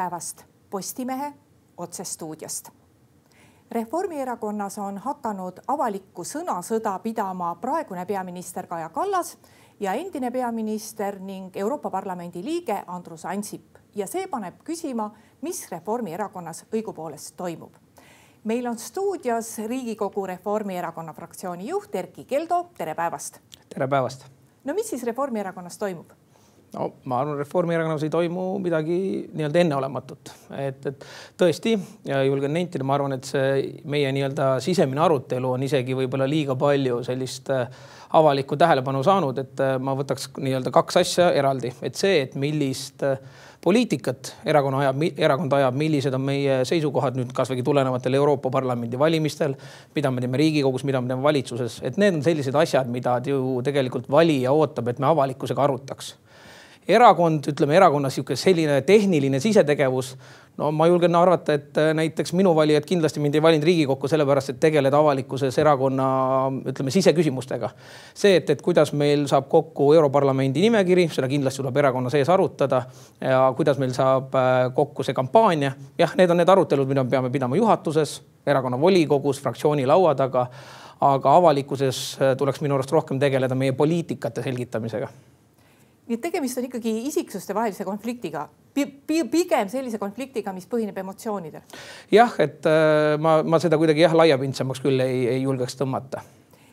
päevast 0.00 0.44
Postimehe 0.70 1.32
otsestuudiost. 1.76 2.68
Reformierakonnas 3.70 4.78
on 4.78 4.98
hakanud 4.98 5.58
avalikku 5.68 6.24
sõnasõda 6.24 6.94
pidama 7.04 7.50
praegune 7.60 8.06
peaminister 8.08 8.66
Kaja 8.66 8.88
Kallas 8.88 9.34
ja 9.80 9.92
endine 9.92 10.30
peaminister 10.30 11.18
ning 11.20 11.56
Euroopa 11.56 11.90
Parlamendi 11.90 12.40
liige 12.44 12.78
Andrus 12.86 13.26
Ansip 13.28 13.76
ja 13.94 14.06
see 14.08 14.24
paneb 14.32 14.62
küsima, 14.64 15.10
mis 15.44 15.66
Reformierakonnas 15.70 16.64
õigupoolest 16.72 17.36
toimub. 17.36 17.76
meil 18.44 18.66
on 18.66 18.78
stuudios 18.78 19.58
Riigikogu 19.58 20.26
Reformierakonna 20.26 21.12
fraktsiooni 21.12 21.68
juht 21.68 21.94
Erkki 21.94 22.24
Keldo, 22.24 22.70
tere 22.78 22.94
päevast. 22.94 23.40
tere 23.68 23.88
päevast. 23.88 24.24
no 24.64 24.74
mis 24.74 24.90
siis 24.90 25.02
Reformierakonnas 25.02 25.78
toimub? 25.78 26.19
No 26.74 26.86
ma 27.10 27.20
arvan, 27.20 27.38
Reformierakonnas 27.40 28.04
ei 28.06 28.12
toimu 28.12 28.44
midagi 28.62 28.98
nii-öelda 29.34 29.62
enneolematut, 29.64 30.32
et, 30.58 30.86
et 30.86 31.06
tõesti 31.40 31.74
julgen 32.06 32.54
nentida, 32.54 32.86
ma 32.86 32.96
arvan, 32.98 33.16
et 33.16 33.26
see 33.26 33.80
meie 33.90 34.10
nii-öelda 34.14 34.52
sisemine 34.62 35.02
arutelu 35.02 35.54
on 35.56 35.66
isegi 35.66 35.96
võib-olla 35.98 36.28
liiga 36.30 36.56
palju 36.60 37.00
sellist 37.06 37.50
äh, 37.54 37.66
avalikku 38.18 38.58
tähelepanu 38.60 39.02
saanud, 39.06 39.42
et 39.42 39.62
äh, 39.64 39.76
ma 39.82 39.96
võtaks 39.98 40.30
nii-öelda 40.38 40.72
kaks 40.74 41.02
asja 41.02 41.30
eraldi, 41.36 41.74
et 41.82 41.98
see, 41.98 42.22
et 42.28 42.38
millist 42.38 43.02
äh, 43.06 43.18
poliitikat 43.60 44.36
erakonna 44.48 44.84
ajab, 44.86 45.02
erakond 45.18 45.52
ajab, 45.58 45.76
millised 45.76 46.14
on 46.16 46.22
meie 46.24 46.62
seisukohad 46.68 47.18
nüüd 47.18 47.34
kasvõi 47.36 47.66
tulenevatel 47.66 48.14
Euroopa 48.16 48.48
Parlamendi 48.54 48.98
valimistel, 48.98 49.58
mida 49.96 50.14
me 50.14 50.22
teeme 50.22 50.40
Riigikogus, 50.40 50.86
mida 50.88 51.02
me 51.02 51.10
teeme 51.10 51.26
valitsuses, 51.26 51.82
et 51.84 51.98
need 52.00 52.16
on 52.16 52.24
sellised 52.24 52.56
asjad, 52.56 52.88
mida 52.88 53.18
ju 53.26 53.58
tegelikult 53.66 54.08
valija 54.10 54.54
ootab, 54.54 54.94
et 54.94 55.02
me 55.02 55.10
avalikkusega 55.10 55.66
arutaks 55.66 56.14
erakond, 56.94 57.46
ütleme 57.52 57.76
erakonnas 57.76 58.14
sihuke 58.16 58.36
selline 58.36 58.80
tehniline 58.86 59.40
sisetegevus. 59.40 60.16
no 60.60 60.68
ma 60.76 60.86
julgen 60.86 61.14
arvata, 61.16 61.54
et 61.56 61.78
äh, 61.78 61.92
näiteks 61.94 62.32
minu 62.36 62.54
valijad 62.56 62.84
kindlasti 62.84 63.20
mind 63.20 63.34
ei 63.34 63.42
valinud 63.42 63.64
Riigikokku 63.64 64.08
sellepärast, 64.08 64.50
et 64.50 64.60
tegeleda 64.60 64.98
avalikkuses 64.98 65.58
erakonna 65.58 66.08
ütleme 66.72 66.90
siseküsimustega. 66.90 67.70
see, 68.14 68.36
et, 68.36 68.50
et 68.50 68.62
kuidas 68.62 68.92
meil 68.92 69.26
saab 69.26 69.48
kokku 69.48 69.92
Europarlamendi 69.94 70.60
nimekiri, 70.60 71.08
seda 71.12 71.28
kindlasti 71.28 71.62
tuleb 71.62 71.76
erakonna 71.76 72.10
sees 72.10 72.28
arutada 72.28 72.82
ja 73.20 73.52
kuidas 73.56 73.78
meil 73.78 73.94
saab 73.96 74.34
äh, 74.34 74.74
kokku 74.74 75.02
see 75.02 75.14
kampaania. 75.14 75.72
jah, 75.98 76.14
need 76.16 76.30
on 76.30 76.42
need 76.42 76.48
arutelud, 76.48 76.88
mida 76.88 77.04
me 77.04 77.10
peame 77.10 77.30
pidama 77.30 77.56
juhatuses, 77.56 78.20
erakonna 78.46 78.80
volikogus, 78.80 79.40
fraktsiooni 79.40 79.86
laua 79.86 80.14
taga 80.14 80.48
aga 81.00 81.34
avalikkuses 81.40 82.18
äh, 82.20 82.36
tuleks 82.36 82.60
minu 82.60 82.76
arust 82.76 82.92
rohkem 82.92 83.20
tegeleda 83.20 83.56
meie 83.56 83.72
poliitikate 83.72 84.42
selgitamisega 84.44 85.08
nii 86.10 86.18
et 86.18 86.24
tegemist 86.26 86.58
on 86.58 86.66
ikkagi 86.66 86.96
isiksuste 87.06 87.54
vahelise 87.54 87.86
konfliktiga, 87.86 88.48
pigem 88.74 89.70
sellise 89.70 90.00
konfliktiga, 90.02 90.52
mis 90.56 90.66
põhineb 90.70 90.98
emotsioonidel. 91.04 91.62
jah, 92.10 92.34
et 92.42 92.66
äh, 92.66 93.14
ma, 93.22 93.40
ma 93.46 93.62
seda 93.62 93.78
kuidagi 93.78 94.02
jah, 94.02 94.16
laiapindsemaks 94.18 94.82
küll 94.82 95.06
ei, 95.06 95.22
ei 95.36 95.40
julgeks 95.44 95.78
tõmmata 95.78 96.24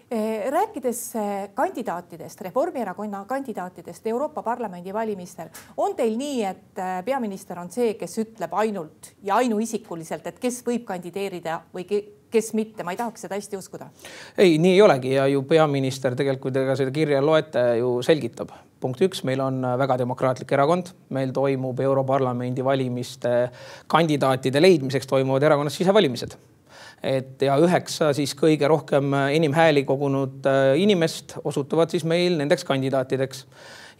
äh, 0.09 0.49
rääkides 0.53 1.03
äh, 1.21 1.31
kandidaatidest, 1.53 2.41
Reformierakonna 2.49 3.23
kandidaatidest 3.30 4.09
Euroopa 4.09 4.41
Parlamendi 4.43 4.93
valimistel, 4.93 5.53
on 5.77 5.93
teil 5.95 6.17
nii, 6.17 6.43
et 6.49 6.85
peaminister 7.05 7.61
on 7.61 7.69
see, 7.73 7.93
kes 7.99 8.17
ütleb 8.25 8.58
ainult 8.58 9.13
ja 9.23 9.38
ainuisikuliselt, 9.38 10.25
et 10.33 10.39
kes 10.41 10.63
võib 10.65 10.88
kandideerida 10.89 11.61
või 11.75 11.85
kes 12.31 12.55
mitte, 12.58 12.83
ma 12.83 12.91
ei 12.95 12.97
tahaks 12.99 13.27
seda 13.27 13.38
hästi 13.38 13.61
uskuda. 13.61 13.91
ei, 14.38 14.58
nii 14.58 14.80
ei 14.80 14.81
olegi 14.81 15.13
ja 15.13 15.27
ju 15.30 15.45
peaminister 15.45 16.17
tegelikult, 16.17 16.58
ka 16.71 16.75
seda 16.80 16.95
kirja 16.95 17.21
loete, 17.21 17.67
ju 17.83 17.99
selgitab. 18.02 18.58
Punkt 18.81 19.02
üks, 19.06 19.23
meil 19.28 19.42
on 19.44 19.61
väga 19.80 19.97
demokraatlik 20.02 20.52
erakond, 20.56 20.92
meil 21.14 21.33
toimub 21.36 21.80
Europarlamendi 21.83 22.66
valimiste 22.66 23.33
kandidaatide 23.92 24.61
leidmiseks 24.61 25.09
toimuvad 25.09 25.48
erakonnas 25.48 25.77
sisevalimised. 25.80 26.38
Et 27.05 27.43
ja 27.45 27.58
üheksa 27.61 28.10
siis 28.17 28.33
kõige 28.38 28.70
rohkem 28.70 29.14
enim 29.30 29.54
hääli 29.54 29.83
kogunud 29.86 30.48
äh, 30.49 30.71
inimest 30.82 31.36
osutuvad 31.45 31.93
siis 31.93 32.08
meil 32.10 32.39
nendeks 32.39 32.65
kandidaatideks 32.65 33.43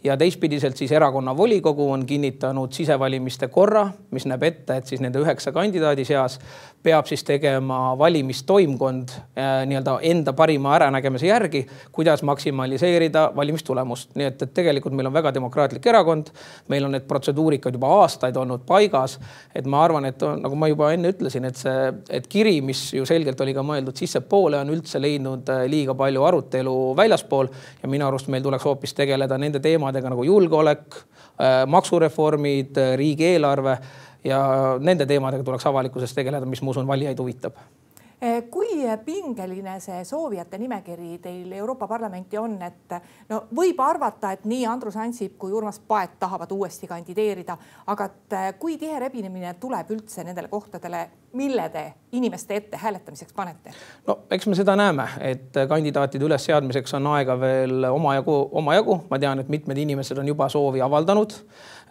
ja 0.04 0.16
teistpidiselt 0.16 0.76
siis 0.76 0.92
erakonna 0.92 1.36
volikogu 1.36 1.90
on 1.92 2.06
kinnitanud 2.06 2.72
sisevalimiste 2.72 3.48
korra, 3.48 3.88
mis 4.10 4.26
näeb 4.26 4.42
ette, 4.42 4.76
et 4.76 4.86
siis 4.86 5.00
nende 5.02 5.18
üheksa 5.18 5.52
kandidaadi 5.52 6.04
seas 6.06 6.38
peab 6.82 7.06
siis 7.10 7.24
tegema 7.26 7.98
valimistoimkond 7.98 9.08
äh, 9.08 9.66
nii-öelda 9.66 9.98
enda 10.06 10.32
parima 10.32 10.76
äranägemise 10.76 11.26
järgi, 11.26 11.66
kuidas 11.92 12.22
maksimaliseerida 12.22 13.32
valimistulemust. 13.36 14.14
nii 14.14 14.26
et, 14.26 14.42
et 14.42 14.54
tegelikult 14.54 14.94
meil 14.94 15.10
on 15.10 15.12
väga 15.12 15.34
demokraatlik 15.34 15.86
erakond. 15.86 16.30
meil 16.68 16.84
on 16.84 16.94
need 16.94 17.08
protseduurikad 17.08 17.74
juba 17.74 17.90
aastaid 18.02 18.36
olnud 18.36 18.62
paigas. 18.66 19.18
et 19.54 19.66
ma 19.66 19.82
arvan, 19.84 20.04
et 20.04 20.22
nagu 20.38 20.56
ma 20.56 20.68
juba 20.68 20.92
enne 20.92 21.10
ütlesin, 21.10 21.44
et 21.44 21.56
see, 21.56 21.92
et 22.10 22.26
kiri, 22.26 22.60
mis 22.62 22.92
ju 22.94 23.06
selgelt 23.06 23.40
oli 23.40 23.54
ka 23.54 23.66
mõeldud 23.66 23.98
sissepoole, 23.98 24.62
on 24.62 24.70
üldse 24.70 25.02
leidnud 25.02 25.50
äh, 25.50 25.66
liiga 25.66 25.94
palju 25.94 26.22
arutelu 26.22 26.78
väljaspool 26.96 27.50
ja 27.82 27.90
minu 27.90 28.06
arust 28.06 28.30
meil 28.30 28.42
tuleks 28.42 28.64
hoopis 28.64 28.94
tegeleda 28.94 29.38
nende 29.38 29.60
teemadega 29.60 29.87
nagu 29.92 30.24
julgeolek, 30.26 31.00
äh, 31.40 31.62
maksureformid, 31.66 32.76
riigieelarve 32.96 33.78
ja 34.24 34.40
nende 34.80 35.06
teemadega 35.06 35.44
tuleks 35.44 35.66
avalikkuses 35.66 36.14
tegeleda, 36.14 36.46
mis 36.46 36.62
ma 36.62 36.74
usun, 36.74 36.86
valijaid 36.88 37.18
huvitab. 37.22 37.58
Eh, 38.20 38.42
kui 38.78 38.96
pingeline 39.04 39.80
see 39.80 40.04
soovijate 40.04 40.58
nimekiri 40.58 41.18
teil 41.22 41.52
Euroopa 41.52 41.88
Parlamenti 41.88 42.38
on, 42.38 42.54
et 42.62 42.94
no 43.28 43.40
võib 43.54 43.80
arvata, 43.82 44.32
et 44.32 44.44
nii 44.46 44.66
Andrus 44.70 44.96
Ansip 44.96 45.34
kui 45.38 45.52
Urmas 45.52 45.80
Paet 45.80 46.18
tahavad 46.20 46.52
uuesti 46.54 46.86
kandideerida, 46.86 47.56
aga 47.86 48.04
et 48.04 48.36
eh, 48.38 48.50
kui 48.58 48.76
tihe 48.78 48.98
rebinemine 49.02 49.54
tuleb 49.60 49.90
üldse 49.94 50.24
nendele 50.24 50.48
kohtadele, 50.48 51.08
mille 51.38 51.68
te 51.74 51.82
inimeste 52.12 52.56
ette 52.56 52.76
hääletamiseks 52.76 53.34
panete? 53.36 53.74
no 54.06 54.20
eks 54.30 54.46
me 54.46 54.54
seda 54.58 54.76
näeme, 54.78 55.08
et 55.20 55.58
kandidaatide 55.68 56.24
ülesseadmiseks 56.24 56.94
on 57.00 57.10
aega 57.16 57.38
veel 57.40 57.90
omajagu, 57.90 58.38
omajagu, 58.62 59.00
ma 59.10 59.18
tean, 59.18 59.42
et 59.42 59.50
mitmed 59.50 59.78
inimesed 59.78 60.18
on 60.18 60.30
juba 60.30 60.48
soovi 60.52 60.82
avaldanud 60.84 61.34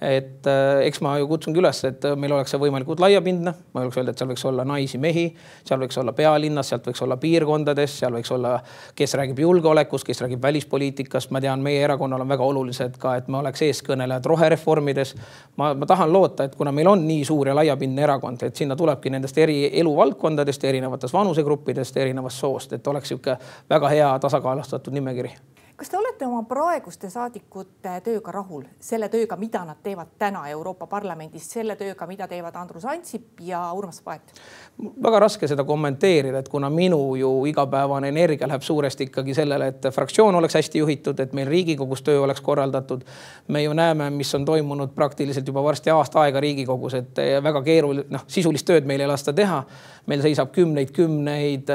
et 0.02 0.48
äh, 0.48 0.86
eks 0.86 1.02
ma 1.02 1.16
ju 1.18 1.28
kutsungi 1.30 1.62
üles, 1.62 1.80
et 1.88 2.06
meil 2.20 2.34
oleks 2.36 2.54
see 2.54 2.62
võimalikult 2.62 3.02
laiapindne, 3.02 3.54
ma 3.74 3.84
julgeks 3.84 4.00
öelda, 4.02 4.14
et 4.14 4.22
seal 4.22 4.30
võiks 4.32 4.46
olla 4.50 4.66
naisi-mehi, 4.68 5.26
seal 5.68 5.82
võiks 5.82 5.98
olla 6.02 6.14
pealinnas, 6.18 6.70
sealt 6.72 6.88
võiks 6.90 7.02
olla 7.06 7.18
piirkondades, 7.22 7.98
seal 8.04 8.14
võiks 8.14 8.32
olla, 8.36 8.54
kes 8.98 9.18
räägib 9.18 9.42
julgeolekust, 9.42 10.06
kes 10.08 10.22
räägib 10.26 10.44
välispoliitikast, 10.44 11.34
ma 11.34 11.42
tean, 11.42 11.66
meie 11.66 11.82
erakonnal 11.88 12.22
on 12.22 12.30
väga 12.30 12.46
olulised 12.46 13.02
ka, 13.02 13.18
et 13.18 13.28
me 13.28 13.42
oleks 13.42 13.66
eeskõnelejad 13.68 14.30
rohereformides. 14.30 15.16
ma, 15.58 15.74
ma 15.74 15.90
tahan 15.90 16.14
loota, 16.14 16.46
et 16.46 16.56
kuna 16.56 16.72
meil 16.72 16.94
on 16.94 17.06
nii 17.08 17.26
suur 17.26 17.50
ja 17.50 17.58
laiapindne 17.58 18.06
erakond, 18.06 18.44
et 18.44 18.56
sinna 18.56 18.76
tulebki 18.76 19.10
nendest 19.10 19.38
eri 19.38 19.60
eluvaldkondadest, 19.80 20.64
erinevatest 20.64 21.14
vanusegruppidest, 21.14 21.98
erinevast 21.98 22.46
soost, 22.46 22.74
et 22.74 22.88
oleks 22.88 23.08
niisugune 23.12 23.38
väga 23.70 23.90
hea 23.90 24.10
tasakaalustatud 24.20 24.94
nimekiri 24.94 25.32
kas 25.78 25.90
te 25.90 25.98
olete 25.98 26.26
oma 26.26 26.42
praeguste 26.50 27.10
saadikute 27.14 27.92
tööga 28.02 28.32
rahul, 28.34 28.64
selle 28.82 29.12
tööga, 29.14 29.36
mida 29.38 29.62
nad 29.66 29.78
teevad 29.86 30.16
täna 30.18 30.42
Euroopa 30.50 30.88
Parlamendis, 30.90 31.46
selle 31.54 31.76
tööga, 31.78 32.08
mida 32.10 32.26
teevad 32.28 32.56
Andrus 32.58 32.86
Ansip 32.90 33.44
ja 33.46 33.62
Urmas 33.78 34.02
Paet? 34.02 34.34
väga 34.78 35.20
raske 35.22 35.50
seda 35.50 35.64
kommenteerida, 35.66 36.42
et 36.42 36.50
kuna 36.50 36.70
minu 36.74 37.16
ju 37.18 37.30
igapäevane 37.50 38.10
energia 38.10 38.50
läheb 38.50 38.66
suuresti 38.66 39.08
ikkagi 39.10 39.38
sellele, 39.38 39.70
et 39.74 39.88
fraktsioon 39.94 40.36
oleks 40.42 40.58
hästi 40.58 40.82
juhitud, 40.82 41.22
et 41.22 41.38
meil 41.38 41.50
Riigikogus 41.50 42.02
töö 42.02 42.26
oleks 42.26 42.42
korraldatud. 42.42 43.06
me 43.48 43.64
ju 43.64 43.74
näeme, 43.74 44.10
mis 44.10 44.36
on 44.36 44.46
toimunud 44.46 44.96
praktiliselt 44.96 45.48
juba 45.48 45.64
varsti 45.64 45.90
aasta 45.90 46.22
aega 46.22 46.40
Riigikogus, 46.40 46.94
et 46.94 47.26
väga 47.44 47.62
keeruline, 47.62 48.10
noh, 48.10 48.26
sisulist 48.28 48.66
tööd 48.66 48.86
meil 48.86 49.02
ei 49.02 49.08
lasta 49.08 49.34
teha. 49.34 49.64
meil 50.08 50.22
seisab 50.22 50.52
kümneid-kümneid 50.58 51.70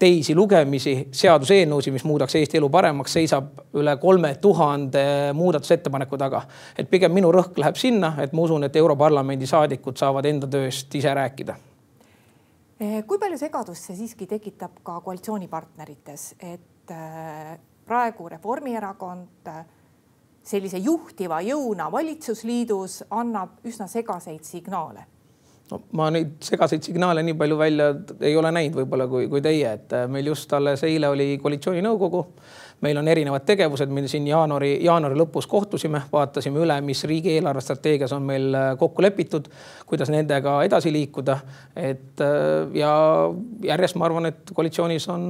teisi 0.00 0.34
lugemisi, 0.34 0.94
seaduseelnõusid, 1.12 1.92
mis 1.92 2.04
muudaks 2.08 2.34
Eesti 2.40 2.58
elu 2.58 2.68
paremaks, 2.72 3.12
seisab 3.18 3.76
üle 3.76 3.96
kolme 4.00 4.32
tuhande 4.40 5.02
muudatusettepaneku 5.36 6.18
taga. 6.18 6.42
et 6.78 6.90
pigem 6.90 7.12
minu 7.12 7.32
rõhk 7.32 7.58
läheb 7.60 7.76
sinna, 7.76 8.14
et 8.22 8.32
ma 8.32 8.42
usun, 8.42 8.64
et 8.64 8.76
Europarlamendi 8.76 9.46
saadikud 9.46 9.96
saavad 9.96 10.24
enda 10.24 10.48
tööst 10.48 10.94
ise 10.94 11.14
rääkida. 11.14 11.56
Eh, 12.80 13.02
kui 13.06 13.18
palju 13.18 13.36
segadust 13.38 13.84
see 13.84 13.96
siiski 13.96 14.26
tekitab 14.26 14.80
ka 14.82 15.00
koalitsioonipartnerites, 15.04 16.34
et 16.40 16.94
eh, 16.96 17.58
praegu 17.86 18.28
Reformierakond 18.28 19.52
eh, 19.52 19.62
sellise 20.42 20.78
juhtiva 20.80 21.42
jõuna 21.44 21.90
valitsusliidus 21.92 23.02
annab 23.10 23.60
üsna 23.68 23.88
segaseid 23.88 24.48
signaale 24.48 25.04
no 25.70 25.80
ma 25.96 26.08
neid 26.14 26.38
segaseid 26.44 26.84
signaale 26.86 27.22
nii 27.26 27.36
palju 27.38 27.58
välja 27.58 27.90
ei 28.26 28.36
ole 28.36 28.52
näinud 28.54 28.80
võib-olla 28.80 29.06
kui, 29.10 29.28
kui 29.30 29.42
teie, 29.44 29.74
et 29.78 29.94
äh, 29.96 30.06
meil 30.10 30.30
just 30.30 30.52
alles 30.56 30.84
eile 30.86 31.10
oli 31.10 31.32
koalitsiooninõukogu. 31.42 32.24
meil 32.80 32.96
on 32.96 33.08
erinevad 33.12 33.44
tegevused, 33.44 33.90
meil 33.92 34.06
siin 34.08 34.24
jaanuari, 34.26 34.78
jaanuari 34.84 35.18
lõpus 35.20 35.44
kohtusime, 35.48 36.00
vaatasime 36.12 36.62
üle, 36.62 36.78
mis 36.80 37.04
riigi 37.04 37.34
eelarvestrateegias 37.34 38.14
on 38.16 38.24
meil 38.24 38.54
äh, 38.54 38.70
kokku 38.80 39.02
lepitud, 39.04 39.50
kuidas 39.86 40.08
nendega 40.10 40.62
edasi 40.64 40.92
liikuda. 40.92 41.38
et 41.76 42.24
äh, 42.24 42.72
ja 42.74 42.94
järjest 43.62 44.00
ma 44.00 44.08
arvan, 44.08 44.32
et 44.32 44.54
koalitsioonis 44.54 45.08
on 45.12 45.28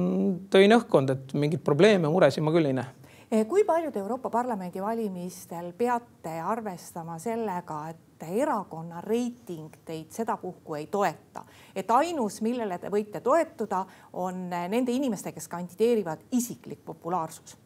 töine 0.49 0.79
õhkkond, 0.79 1.11
et 1.11 1.33
mingeid 1.33 1.63
probleeme, 1.63 2.09
muresid 2.09 2.43
ma 2.43 2.55
küll 2.55 2.71
ei 2.71 2.79
näe 2.79 2.97
kui 3.47 3.63
palju 3.63 3.91
te 3.91 3.99
Euroopa 3.99 4.29
Parlamendi 4.29 4.81
valimistel 4.83 5.69
peate 5.77 6.33
arvestama 6.43 7.15
sellega, 7.19 7.77
et 7.87 8.10
erakonna 8.27 9.01
reiting 9.01 9.69
teid 9.85 10.11
sedapuhku 10.11 10.75
ei 10.75 10.87
toeta. 10.87 11.43
et 11.75 11.91
ainus, 11.91 12.41
millele 12.41 12.77
te 12.77 12.89
võite 12.89 13.21
toetuda, 13.21 13.85
on 14.13 14.49
nende 14.49 14.91
inimeste, 14.91 15.31
kes 15.31 15.47
kandideerivad, 15.47 16.19
isiklik 16.31 16.79
populaarsus. 16.85 17.57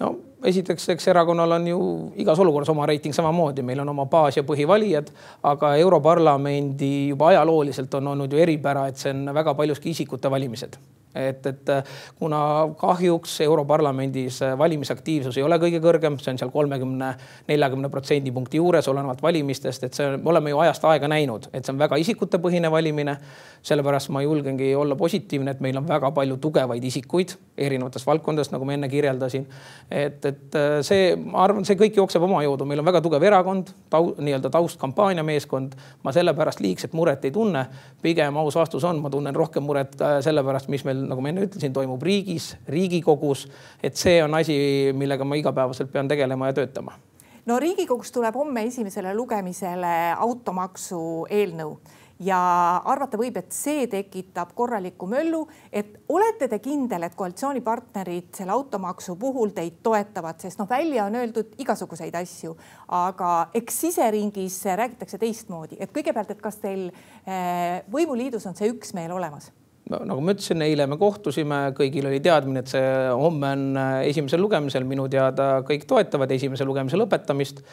No 0.00 0.14
esiteks, 0.44 0.88
eks 0.88 1.08
erakonnal 1.08 1.52
on 1.52 1.66
ju 1.66 1.82
igas 2.16 2.38
olukorras 2.38 2.68
oma 2.72 2.86
reiting 2.86 3.14
samamoodi, 3.14 3.62
meil 3.62 3.80
on 3.84 3.88
oma 3.88 4.06
baas 4.06 4.36
ja 4.36 4.42
põhivalijad, 4.42 5.12
aga 5.42 5.76
Europarlamendi 5.76 7.08
juba 7.08 7.28
ajalooliselt 7.28 7.94
on 7.94 8.14
olnud 8.14 8.32
ju 8.32 8.38
eripära, 8.38 8.88
et 8.88 8.96
see 8.96 9.12
on 9.12 9.34
väga 9.34 9.54
paljuski 9.54 9.90
isikute 9.90 10.30
valimised 10.30 10.80
et, 11.14 11.46
et 11.46 11.68
äh, 11.68 11.84
kuna 12.18 12.40
kahjuks 12.78 13.40
Europarlamendis 13.40 14.42
äh, 14.42 14.58
valimisaktiivsus 14.58 15.36
ei 15.36 15.44
ole 15.44 15.58
kõige 15.60 15.80
kõrgem, 15.84 16.16
see 16.22 16.32
on 16.32 16.40
seal 16.40 16.52
kolmekümne, 16.52 17.12
neljakümne 17.48 17.90
protsendipunkti 17.92 18.60
juures, 18.60 18.88
olenevalt 18.88 19.22
valimistest, 19.22 19.84
et 19.84 19.98
see, 19.98 20.08
me 20.16 20.32
oleme 20.32 20.52
ju 20.52 20.62
ajast 20.64 20.86
aega 20.88 21.10
näinud, 21.12 21.50
et 21.52 21.64
see 21.64 21.74
on 21.74 21.80
väga 21.82 22.00
isikutepõhine 22.00 22.70
valimine. 22.72 23.18
sellepärast 23.62 24.08
ma 24.10 24.22
julgengi 24.22 24.74
olla 24.74 24.96
positiivne, 24.96 25.50
et 25.50 25.60
meil 25.60 25.76
on 25.78 25.86
väga 25.88 26.10
palju 26.10 26.36
tugevaid 26.36 26.84
isikuid 26.84 27.36
erinevatest 27.56 28.06
valdkondadest, 28.06 28.52
nagu 28.52 28.64
ma 28.64 28.72
enne 28.74 28.88
kirjeldasin. 28.88 29.46
et, 29.90 30.24
et 30.24 30.54
äh, 30.54 30.80
see, 30.82 31.14
ma 31.16 31.44
arvan, 31.44 31.64
see 31.64 31.76
kõik 31.76 31.96
jookseb 31.96 32.22
oma 32.22 32.42
jõudu, 32.42 32.66
meil 32.66 32.80
on 32.80 32.88
väga 32.88 33.00
tugev 33.04 33.22
erakond 33.22 33.74
tau,, 33.90 34.14
nii-öelda 34.18 34.50
taustkampaania 34.50 35.22
meeskond. 35.22 35.76
ma 36.02 36.12
sellepärast 36.12 36.60
liigset 36.60 36.92
muret 36.92 37.24
ei 37.24 37.30
tunne. 37.30 37.66
pigem 38.02 38.36
aus 38.36 38.56
vastus 38.56 38.84
on, 38.84 38.98
ma 39.02 39.10
tunnen 39.10 39.36
rohkem 39.36 39.62
muret 39.62 39.94
sellepärast, 40.24 40.68
mis 40.68 40.84
meil 40.84 41.01
nagu 41.08 41.22
ma 41.22 41.32
enne 41.32 41.46
ütlesin, 41.46 41.72
toimub 41.74 42.02
riigis, 42.02 42.52
riigikogus. 42.68 43.46
et 43.82 43.96
see 43.96 44.22
on 44.24 44.34
asi, 44.34 44.56
millega 44.96 45.24
ma 45.24 45.38
igapäevaselt 45.40 45.92
pean 45.92 46.08
tegelema 46.08 46.50
ja 46.50 46.58
töötama. 46.60 46.98
no 47.46 47.58
riigikogus 47.58 48.12
tuleb 48.12 48.34
homme 48.34 48.66
esimesele 48.68 49.14
lugemisele 49.14 49.96
automaksu 50.18 51.26
eelnõu. 51.30 51.76
Ja 52.22 52.38
arvata 52.86 53.18
võib, 53.18 53.34
et 53.40 53.50
see 53.54 53.88
tekitab 53.90 54.52
korraliku 54.54 55.08
möllu, 55.10 55.40
et 55.72 55.96
olete 56.12 56.46
te 56.48 56.60
kindel, 56.62 57.02
et 57.02 57.16
koalitsioonipartnerid 57.18 58.28
selle 58.36 58.54
automaksu 58.54 59.16
puhul 59.18 59.50
teid 59.56 59.80
toetavad, 59.82 60.38
sest 60.38 60.60
noh, 60.60 60.68
välja 60.70 61.08
on 61.08 61.16
öeldud 61.18 61.56
igasuguseid 61.64 62.14
asju, 62.20 62.54
aga 62.94 63.32
eks 63.58 63.80
siseringis 63.86 64.60
räägitakse 64.78 65.18
teistmoodi, 65.18 65.80
et 65.82 65.90
kõigepealt, 65.90 66.30
et 66.30 66.44
kas 66.44 66.60
teil 66.62 66.86
eh, 66.92 67.82
võimuliidus 67.90 68.46
on 68.46 68.54
see 68.58 68.70
üksmeel 68.70 69.16
olemas 69.16 69.50
nagu 69.90 70.20
ma 70.22 70.34
ütlesin, 70.34 70.62
eile 70.64 70.86
me 70.90 70.96
kohtusime, 71.00 71.64
kõigil 71.76 72.06
oli 72.08 72.20
teadmine, 72.22 72.62
et 72.62 72.70
see 72.70 72.92
homme 73.18 73.50
on 73.56 73.64
äh, 73.78 73.96
esimesel 74.12 74.40
lugemisel, 74.42 74.86
minu 74.88 75.08
teada 75.10 75.56
kõik 75.66 75.86
toetavad 75.90 76.30
esimese 76.38 76.66
lugemise 76.68 77.00
lõpetamist. 77.00 77.64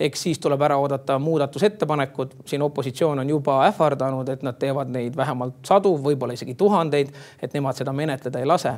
eks 0.00 0.22
siis 0.22 0.38
tuleb 0.40 0.62
ära 0.64 0.78
oodata 0.80 1.18
muudatusettepanekud, 1.20 2.30
siin 2.48 2.62
opositsioon 2.64 3.18
on 3.20 3.28
juba 3.28 3.58
ähvardanud, 3.66 4.28
et 4.32 4.42
nad 4.42 4.56
teevad 4.56 4.88
neid 4.88 5.16
vähemalt 5.16 5.58
sadu, 5.68 5.92
võib-olla 6.00 6.32
isegi 6.32 6.54
tuhandeid, 6.54 7.10
et 7.42 7.52
nemad 7.52 7.76
seda 7.76 7.92
menetleda 7.92 8.40
ei 8.40 8.48
lase. 8.48 8.72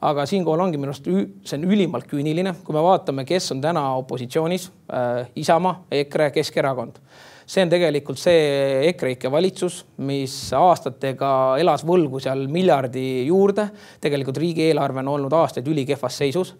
aga 0.00 0.24
siinkohal 0.26 0.64
ongi 0.64 0.80
minu 0.80 0.94
arust, 0.94 1.10
see 1.44 1.58
on 1.58 1.68
ülimalt 1.68 2.08
küüniline, 2.08 2.54
kui 2.64 2.74
me 2.74 2.82
vaatame, 2.82 3.24
kes 3.28 3.52
on 3.52 3.60
täna 3.60 3.84
opositsioonis 4.00 4.70
äh,, 4.88 5.28
Isamaa, 5.36 5.84
EKRE, 5.90 6.30
Keskerakond 6.30 6.98
see 7.46 7.64
on 7.64 7.72
tegelikult 7.72 8.20
see 8.20 8.88
EKREIKE 8.92 9.30
valitsus, 9.32 9.82
mis 10.06 10.34
aastatega 10.56 11.32
elas 11.60 11.84
võlgu 11.86 12.20
seal 12.22 12.46
miljardi 12.52 13.26
juurde. 13.26 13.68
tegelikult 14.00 14.40
riigieelarve 14.42 15.02
on 15.04 15.14
olnud 15.16 15.32
aastaid 15.32 15.68
ülikehvas 15.68 16.18
seisus 16.22 16.54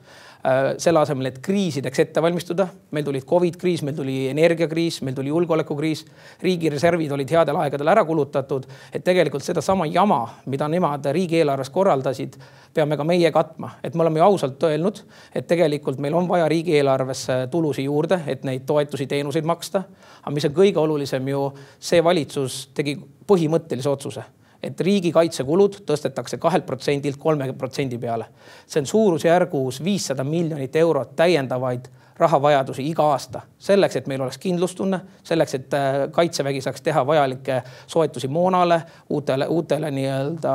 selle 0.78 0.98
asemel, 0.98 1.28
et 1.30 1.38
kriisideks 1.38 2.00
ette 2.02 2.22
valmistuda. 2.22 2.66
meil 2.90 3.04
tulid 3.04 3.24
Covid 3.24 3.56
kriis, 3.56 3.82
meil 3.82 3.94
tuli 3.96 4.28
energiakriis, 4.28 5.02
meil 5.02 5.14
tuli 5.14 5.28
julgeolekukriis. 5.28 6.04
riigireservid 6.42 7.12
olid 7.12 7.30
headel 7.30 7.56
aegadel 7.56 7.88
ära 7.88 8.04
kulutatud, 8.04 8.66
et 8.92 9.04
tegelikult 9.04 9.42
sedasama 9.42 9.86
jama, 9.86 10.28
mida 10.46 10.68
nemad 10.68 11.06
riigieelarves 11.12 11.70
korraldasid, 11.70 12.36
peame 12.74 12.96
ka 12.96 13.04
meie 13.04 13.30
katma, 13.30 13.70
et 13.84 13.94
me 13.94 14.02
oleme 14.02 14.18
ju 14.18 14.24
ausalt 14.24 14.62
öelnud, 14.62 15.02
et 15.34 15.46
tegelikult 15.46 15.98
meil 15.98 16.14
on 16.14 16.28
vaja 16.28 16.48
riigieelarvesse 16.48 17.46
tulusid 17.50 17.84
juurde, 17.84 18.20
et 18.26 18.44
neid 18.44 18.66
toetusi, 18.66 19.06
teenuseid 19.06 19.44
maksta. 19.44 19.84
aga 20.22 20.34
mis 20.34 20.44
on 20.44 20.54
kõige 20.54 20.78
olulisem 20.78 21.28
ju, 21.28 21.52
see 21.78 22.04
valitsus 22.04 22.70
tegi 22.74 22.98
põhimõttelise 23.26 23.88
otsuse 23.88 24.41
et 24.62 24.80
riigikaitsekulud 24.80 25.80
tõstetakse 25.86 26.38
kahelt 26.38 26.66
protsendilt 26.66 27.18
kolme 27.18 27.52
protsendi 27.58 27.98
peale. 27.98 28.26
see 28.66 28.80
on 28.80 28.86
suurusjärgus 28.86 29.84
viissada 29.84 30.24
miljonit 30.24 30.76
eurot 30.76 31.16
täiendavaid 31.16 31.88
rahavajadusi 32.18 32.84
iga 32.90 33.02
aasta 33.02 33.40
selleks, 33.58 33.96
et 33.96 34.06
meil 34.06 34.20
oleks 34.20 34.38
kindlustunne, 34.38 35.00
selleks, 35.24 35.54
et 35.54 35.74
äh, 35.74 35.98
kaitsevägi 36.12 36.60
saaks 36.60 36.82
teha 36.82 37.06
vajalikke 37.06 37.62
soetusi 37.86 38.28
moonale, 38.28 38.82
uutele, 39.10 39.46
uutele 39.46 39.90
nii-öelda 39.90 40.54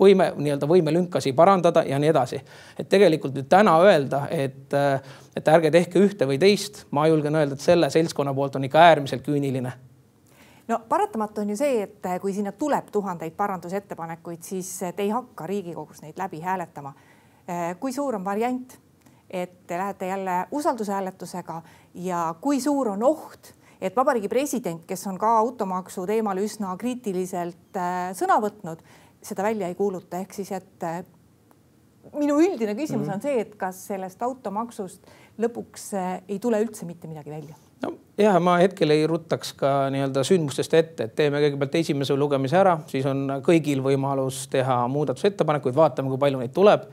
võime, 0.00 0.30
nii-öelda 0.36 0.68
võimelünkasi 0.70 1.32
parandada 1.36 1.84
ja 1.86 1.98
nii 1.98 2.10
edasi. 2.12 2.40
et 2.78 2.88
tegelikult 2.88 3.36
nüüd 3.36 3.48
täna 3.48 3.78
öelda, 3.84 4.26
et, 4.30 4.74
äh, 4.74 5.00
et 5.36 5.48
ärge 5.48 5.70
tehke 5.70 6.02
ühte 6.02 6.26
või 6.26 6.38
teist, 6.38 6.84
ma 6.90 7.06
julgen 7.08 7.36
öelda, 7.36 7.54
et 7.54 7.64
selle 7.64 7.90
seltskonna 7.90 8.34
poolt 8.34 8.56
on 8.56 8.68
ikka 8.68 8.82
äärmiselt 8.90 9.24
küüniline 9.26 9.72
no 10.70 10.78
paratamatu 10.88 11.40
on 11.40 11.50
ju 11.50 11.56
see, 11.58 11.82
et 11.82 12.06
eh, 12.06 12.18
kui 12.22 12.34
sinna 12.34 12.52
tuleb 12.56 12.90
tuhandeid 12.94 13.34
parandusettepanekuid, 13.36 14.42
siis 14.46 14.70
eh, 14.86 14.94
te 14.94 15.02
ei 15.02 15.10
hakka 15.14 15.46
Riigikogus 15.50 16.02
neid 16.04 16.18
läbi 16.20 16.40
hääletama. 16.44 16.92
Eh, 17.48 17.74
kui 17.80 17.92
suur 17.92 18.18
on 18.18 18.24
variant, 18.24 18.76
et 19.30 19.66
te 19.66 19.78
lähete 19.78 20.06
jälle 20.06 20.36
usaldushääletusega 20.50 21.62
ja 22.06 22.22
kui 22.40 22.60
suur 22.60 22.92
on 22.94 23.02
oht, 23.06 23.52
et 23.80 23.96
Vabariigi 23.96 24.28
President, 24.28 24.82
kes 24.86 25.06
on 25.06 25.18
ka 25.18 25.30
automaksu 25.38 26.04
teemal 26.06 26.38
üsna 26.42 26.74
kriitiliselt 26.78 27.78
sõna 28.18 28.36
võtnud, 28.42 28.82
seda 29.22 29.46
välja 29.46 29.70
ei 29.70 29.78
kuuluta, 29.78 30.18
ehk 30.20 30.34
siis, 30.34 30.50
et 30.52 30.84
minu 32.12 32.36
üldine 32.42 32.74
küsimus 32.74 33.06
mm 33.06 33.10
-hmm. 33.10 33.14
on 33.14 33.22
see, 33.22 33.40
et 33.40 33.56
kas 33.56 33.86
sellest 33.86 34.22
automaksust 34.22 35.06
lõpuks 35.38 35.90
ei 36.28 36.38
tule 36.38 36.60
üldse 36.60 36.86
mitte 36.86 37.08
midagi 37.08 37.30
välja 37.30 37.69
jah, 38.20 38.36
ma 38.42 38.56
hetkel 38.60 38.92
ei 38.94 39.06
ruttaks 39.08 39.54
ka 39.58 39.70
nii-öelda 39.92 40.24
sündmustest 40.26 40.74
ette, 40.78 41.08
et 41.08 41.16
teeme 41.16 41.40
kõigepealt 41.42 41.78
esimese 41.80 42.16
lugemise 42.18 42.58
ära, 42.60 42.76
siis 42.90 43.06
on 43.08 43.40
kõigil 43.46 43.82
võimalus 43.84 44.44
teha 44.52 44.82
muudatusettepanekuid, 44.92 45.76
vaatame, 45.76 46.12
kui 46.12 46.20
palju 46.20 46.42
neid 46.42 46.54
tuleb 46.56 46.86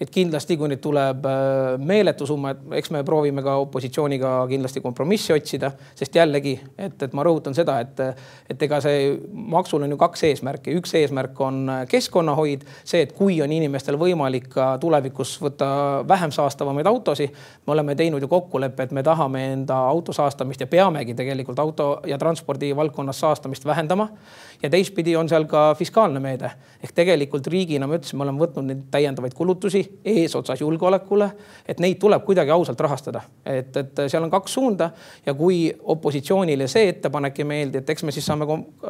et 0.00 0.10
kindlasti, 0.14 0.56
kui 0.58 0.70
nüüd 0.70 0.80
tuleb 0.82 1.26
äh, 1.26 1.74
meeletu 1.82 2.26
summa, 2.28 2.52
et 2.54 2.76
eks 2.80 2.92
me 2.94 3.02
proovime 3.06 3.42
ka 3.44 3.56
opositsiooniga 3.64 4.32
kindlasti 4.50 4.82
kompromissi 4.84 5.34
otsida, 5.34 5.72
sest 5.98 6.14
jällegi, 6.14 6.54
et, 6.78 6.96
et 7.02 7.16
ma 7.16 7.24
rõhutan 7.26 7.56
seda, 7.56 7.80
et, 7.82 8.02
et 8.50 8.62
ega 8.68 8.80
see 8.84 9.10
maksul 9.54 9.82
on 9.86 9.94
ju 9.94 9.98
kaks 10.00 10.24
eesmärki, 10.30 10.76
üks 10.78 10.94
eesmärk 11.00 11.40
on 11.44 11.60
keskkonnahoid, 11.90 12.66
see, 12.84 13.02
et 13.06 13.14
kui 13.16 13.40
on 13.42 13.52
inimestel 13.54 13.98
võimalik 14.00 14.48
ka 14.54 14.70
tulevikus 14.82 15.34
võtta 15.42 15.70
vähem 16.08 16.34
saastavamaid 16.34 16.86
autosid. 16.86 17.34
me 17.66 17.74
oleme 17.74 17.94
teinud 17.98 18.22
ju 18.22 18.28
kokkuleppe, 18.28 18.88
et 18.88 18.94
me 18.94 19.02
tahame 19.02 19.44
enda 19.52 19.80
auto 19.88 20.12
saastamist 20.12 20.60
ja 20.60 20.66
peamegi 20.66 21.14
tegelikult 21.14 21.58
auto 21.58 21.88
ja 22.06 22.18
transpordi 22.18 22.76
valdkonnas 22.76 23.20
saastamist 23.20 23.66
vähendama 23.66 24.08
ja 24.62 24.70
teistpidi 24.70 25.16
on 25.16 25.28
seal 25.28 25.44
ka 25.44 25.74
fiskaalne 25.78 26.20
meede. 26.20 26.50
Ehk 26.82 26.92
tegelikult 26.94 27.46
riigina 27.46 27.86
ma 27.86 27.98
ütlesin, 27.98 28.18
me 28.18 28.24
oleme 28.26 28.42
võtnud 28.42 28.66
neid 28.66 28.80
täiendavaid 28.90 29.34
kulutusi 29.34 29.82
eesotsas 30.04 30.60
julgeolekule, 30.60 31.28
et 31.68 31.80
neid 31.82 31.98
tuleb 32.02 32.24
kuidagi 32.26 32.50
ausalt 32.54 32.80
rahastada, 32.80 33.22
et, 33.46 33.76
et 33.76 34.02
seal 34.06 34.26
on 34.26 34.30
kaks 34.30 34.54
suunda 34.58 34.90
ja 35.26 35.34
kui 35.38 35.68
opositsioonile 35.94 36.68
see 36.70 36.88
ettepanek 36.92 37.38
ei 37.38 37.48
meeldi, 37.48 37.82
et 37.82 37.90
eks 37.90 38.06
me 38.06 38.14
siis 38.14 38.26
saame 38.26 38.46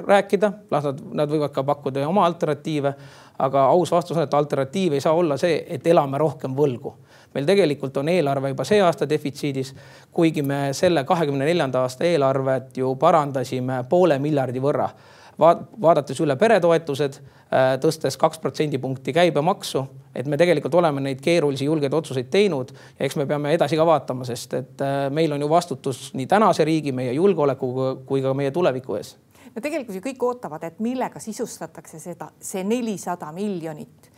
rääkida, 0.06 0.52
las 0.70 0.88
nad, 0.88 1.02
nad 1.22 1.32
võivad 1.32 1.52
ka 1.52 1.64
pakkuda 1.64 2.06
oma 2.08 2.25
alternatiive. 2.26 2.94
aga 3.38 3.60
aus 3.70 3.90
vastus 3.90 4.16
on, 4.16 4.22
et 4.22 4.34
alternatiiv 4.34 4.92
ei 4.92 5.00
saa 5.00 5.12
olla 5.14 5.37
see, 5.38 5.64
et 5.68 5.87
elame 5.87 6.18
rohkem 6.18 6.56
võlgu. 6.56 6.94
Meil 7.34 7.46
tegelikult 7.46 7.96
on 7.96 8.08
eelarve 8.08 8.48
juba 8.48 8.64
see 8.64 8.80
aasta 8.82 9.06
defitsiidis, 9.08 9.75
kuigi 10.12 10.42
me 10.42 10.72
selle 10.72 11.04
kahekümne 11.04 11.44
neljanda 11.44 11.84
aasta 11.84 12.04
eelarvet 12.04 12.76
ju 12.76 12.96
parandasime 12.96 13.84
poole 13.88 14.18
miljardi 14.18 14.60
võrra 14.60 14.88
vaadates 15.38 16.21
üle 16.21 16.37
peretoetused, 16.37 17.21
äh, 17.52 17.76
tõstes 17.83 18.18
kaks 18.18 18.40
protsendipunkti 18.42 19.12
käibemaksu, 19.12 19.85
et 20.14 20.26
me 20.26 20.37
tegelikult 20.40 20.75
oleme 20.75 21.02
neid 21.04 21.23
keerulisi 21.23 21.68
julgeid 21.68 21.95
otsuseid 21.95 22.30
teinud 22.30 22.73
ja 22.99 23.07
eks 23.07 23.16
me 23.16 23.26
peame 23.26 23.54
edasi 23.54 23.78
ka 23.78 23.87
vaatama, 23.87 24.26
sest 24.28 24.59
et 24.59 24.85
äh, 24.85 24.99
meil 25.14 25.33
on 25.33 25.40
ju 25.40 25.49
vastutus 25.50 26.11
nii 26.18 26.26
tänase 26.26 26.66
riigi, 26.66 26.92
meie 26.92 27.12
julgeoleku 27.12 27.73
kui 28.07 28.23
ka 28.23 28.35
meie 28.35 28.50
tuleviku 28.50 28.99
ees. 28.99 29.16
No 29.54 29.62
tegelikult 29.64 29.97
ju 29.97 30.04
kõik 30.04 30.23
ootavad, 30.26 30.64
et 30.66 30.80
millega 30.85 31.21
sisustatakse 31.23 31.99
seda, 32.02 32.30
see 32.40 32.64
nelisada 32.66 33.33
miljonit 33.33 34.11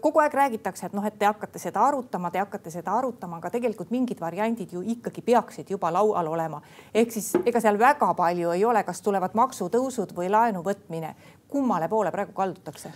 kogu 0.00 0.20
aeg 0.22 0.34
räägitakse, 0.34 0.86
et 0.86 0.92
noh, 0.94 1.04
et 1.06 1.16
te 1.18 1.26
hakkate 1.26 1.58
seda 1.58 1.82
arutama, 1.82 2.30
te 2.30 2.38
hakkate 2.38 2.70
seda 2.70 2.92
arutama, 2.94 3.40
aga 3.40 3.50
tegelikult 3.50 3.90
mingid 3.90 4.20
variandid 4.22 4.70
ju 4.72 4.82
ikkagi 4.94 5.22
peaksid 5.26 5.70
juba 5.70 5.90
laual 5.90 6.28
olema. 6.30 6.60
ehk 6.94 7.10
siis 7.10 7.32
ega 7.44 7.60
seal 7.60 7.78
väga 7.78 8.12
palju 8.14 8.52
ei 8.54 8.64
ole, 8.64 8.84
kas 8.86 9.02
tulevad 9.02 9.34
maksutõusud 9.34 10.14
või 10.14 10.30
laenu 10.30 10.62
võtmine. 10.62 11.14
kummale 11.52 11.88
poole 11.88 12.10
praegu 12.10 12.32
kaldutakse? 12.32 12.92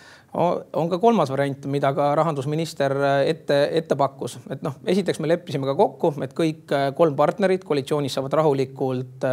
on 0.72 0.88
ka 0.88 0.98
kolmas 0.98 1.30
variant, 1.30 1.66
mida 1.66 1.92
ka 1.94 2.14
rahandusminister 2.14 2.94
ette, 3.26 3.68
ette 3.72 3.96
pakkus, 3.96 4.38
et 4.50 4.62
noh, 4.62 4.74
esiteks 4.86 5.18
me 5.20 5.28
leppisime 5.28 5.66
ka 5.66 5.74
kokku, 5.74 6.14
et 6.22 6.32
kõik 6.32 6.70
kolm 6.94 7.16
partnerit 7.16 7.64
koalitsioonis 7.64 8.14
saavad 8.14 8.32
rahulikult 8.32 9.26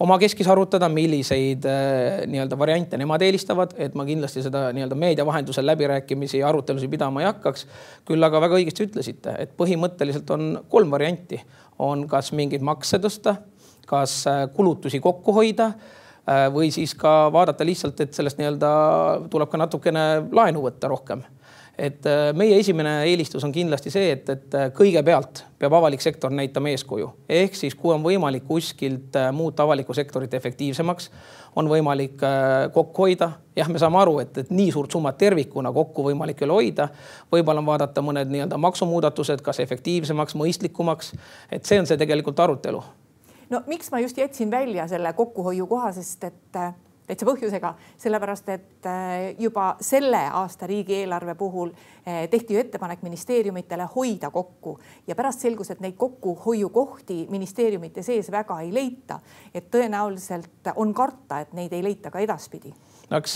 omakeskis 0.00 0.48
arutada, 0.48 0.88
milliseid 0.88 1.66
nii-öelda 2.26 2.58
variante 2.58 2.98
nemad 2.98 3.22
eelistavad, 3.22 3.74
et 3.76 3.94
ma 3.98 4.06
kindlasti 4.08 4.42
seda 4.42 4.64
nii-öelda 4.74 4.98
meedia 4.98 5.26
vahendusel 5.26 5.66
läbirääkimisi 5.66 6.40
ja 6.40 6.48
arutelusid 6.48 6.90
pidama 6.90 7.22
ei 7.22 7.28
hakkaks. 7.28 7.66
küll 8.08 8.24
aga 8.24 8.40
väga 8.40 8.58
õigesti 8.60 8.88
ütlesite, 8.88 9.36
et 9.38 9.56
põhimõtteliselt 9.56 10.30
on 10.34 10.52
kolm 10.68 10.90
varianti, 10.90 11.40
on 11.78 12.06
kas 12.08 12.32
mingeid 12.32 12.62
makse 12.62 12.98
tõsta, 12.98 13.36
kas 13.86 14.24
kulutusi 14.56 15.00
kokku 15.00 15.34
hoida 15.36 15.72
Äh, 16.22 16.46
või 16.54 16.70
siis 16.70 16.94
ka 16.94 17.32
vaadata 17.34 17.66
lihtsalt, 17.66 17.98
et 18.00 18.14
sellest 18.14 18.38
nii-öelda 18.38 18.68
tuleb 19.30 19.50
ka 19.50 19.58
natukene 19.58 20.02
laenu 20.30 20.60
võtta 20.62 20.90
rohkem. 20.92 21.24
Et 21.78 22.06
äh, 22.06 22.30
meie 22.36 22.58
esimene 22.60 22.98
eelistus 23.08 23.44
on 23.44 23.52
kindlasti 23.52 23.90
see, 23.90 24.10
et, 24.12 24.28
et 24.28 24.56
äh, 24.58 24.70
kõigepealt 24.76 25.44
peab 25.58 25.76
avalik 25.78 26.02
sektor 26.04 26.32
näitama 26.34 26.72
eeskuju. 26.72 27.08
ehk 27.28 27.56
siis, 27.56 27.74
kui 27.74 27.94
on 27.94 28.04
võimalik 28.04 28.44
kuskilt 28.48 29.16
muuta 29.32 29.62
avalikku 29.62 29.94
sektorit 29.94 30.34
efektiivsemaks, 30.34 31.10
on 31.56 31.68
võimalik 31.68 32.20
kokku 32.72 33.06
hoida. 33.06 33.30
jah, 33.56 33.68
me 33.68 33.78
saame 33.78 34.00
aru, 34.00 34.18
et, 34.24 34.38
et 34.38 34.50
nii 34.50 34.72
suurt 34.72 34.92
summat 34.92 35.18
tervikuna 35.18 35.72
kokku 35.72 36.04
võimalik 36.10 36.42
ei 36.42 36.48
ole 36.48 36.58
hoida. 36.60 36.88
võib-olla 37.32 37.64
on 37.64 37.70
vaadata 37.72 38.04
mõned 38.04 38.32
nii-öelda 38.32 38.58
maksumuudatused, 38.58 39.40
kas 39.40 39.60
efektiivsemaks, 39.60 40.34
mõistlikumaks. 40.34 41.14
et 41.50 41.64
see 41.64 41.80
on 41.80 41.86
see 41.86 41.96
tegelikult 41.96 42.40
arutelu 42.40 42.82
no 43.52 43.62
miks 43.66 43.90
ma 43.92 44.00
just 44.00 44.18
jätsin 44.18 44.50
välja 44.50 44.88
selle 44.88 45.12
kokkuhoiukoha, 45.12 45.92
sest 45.92 46.24
et 46.24 46.56
äh, 46.56 46.74
täitsa 47.06 47.26
põhjusega, 47.26 47.72
sellepärast 47.98 48.48
et 48.54 48.86
äh, 48.86 49.34
juba 49.38 49.76
selle 49.80 50.20
aasta 50.32 50.66
riigieelarve 50.70 51.34
puhul 51.34 51.72
äh, 51.72 52.28
tehti 52.30 52.54
ju 52.54 52.60
ettepanek 52.60 53.02
ministeeriumitele 53.02 53.88
hoida 53.96 54.30
kokku 54.30 54.78
ja 55.06 55.16
pärast 55.18 55.42
selgus, 55.42 55.70
et 55.70 55.82
neid 55.82 55.98
kokkuhoiukohti 55.98 57.26
ministeeriumite 57.30 58.02
sees 58.02 58.30
väga 58.30 58.60
ei 58.60 58.74
leita. 58.74 59.20
et 59.54 59.70
tõenäoliselt 59.70 60.72
on 60.76 60.94
karta, 60.94 61.40
et 61.40 61.52
neid 61.52 61.72
ei 61.72 61.82
leita 61.82 62.10
ka 62.10 62.20
edaspidi 62.22 62.72
eks 63.12 63.34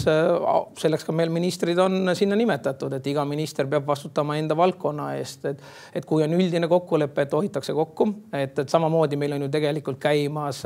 selleks 0.80 1.04
ka 1.04 1.12
meil 1.12 1.32
ministrid 1.32 1.78
on 1.82 2.12
sinna 2.16 2.36
nimetatud, 2.38 2.92
et 2.96 3.06
iga 3.10 3.24
minister 3.28 3.68
peab 3.68 3.86
vastutama 3.88 4.38
enda 4.40 4.56
valdkonna 4.56 5.10
eest, 5.18 5.44
et, 5.50 5.60
et 5.94 6.06
kui 6.06 6.24
on 6.24 6.32
üldine 6.32 6.68
kokkulepe, 6.68 7.26
et 7.26 7.36
hoitakse 7.36 7.74
kokku, 7.76 8.08
et, 8.32 8.58
et 8.58 8.68
samamoodi 8.68 9.18
meil 9.20 9.36
on 9.36 9.46
ju 9.46 9.50
tegelikult 9.52 10.00
käimas 10.00 10.64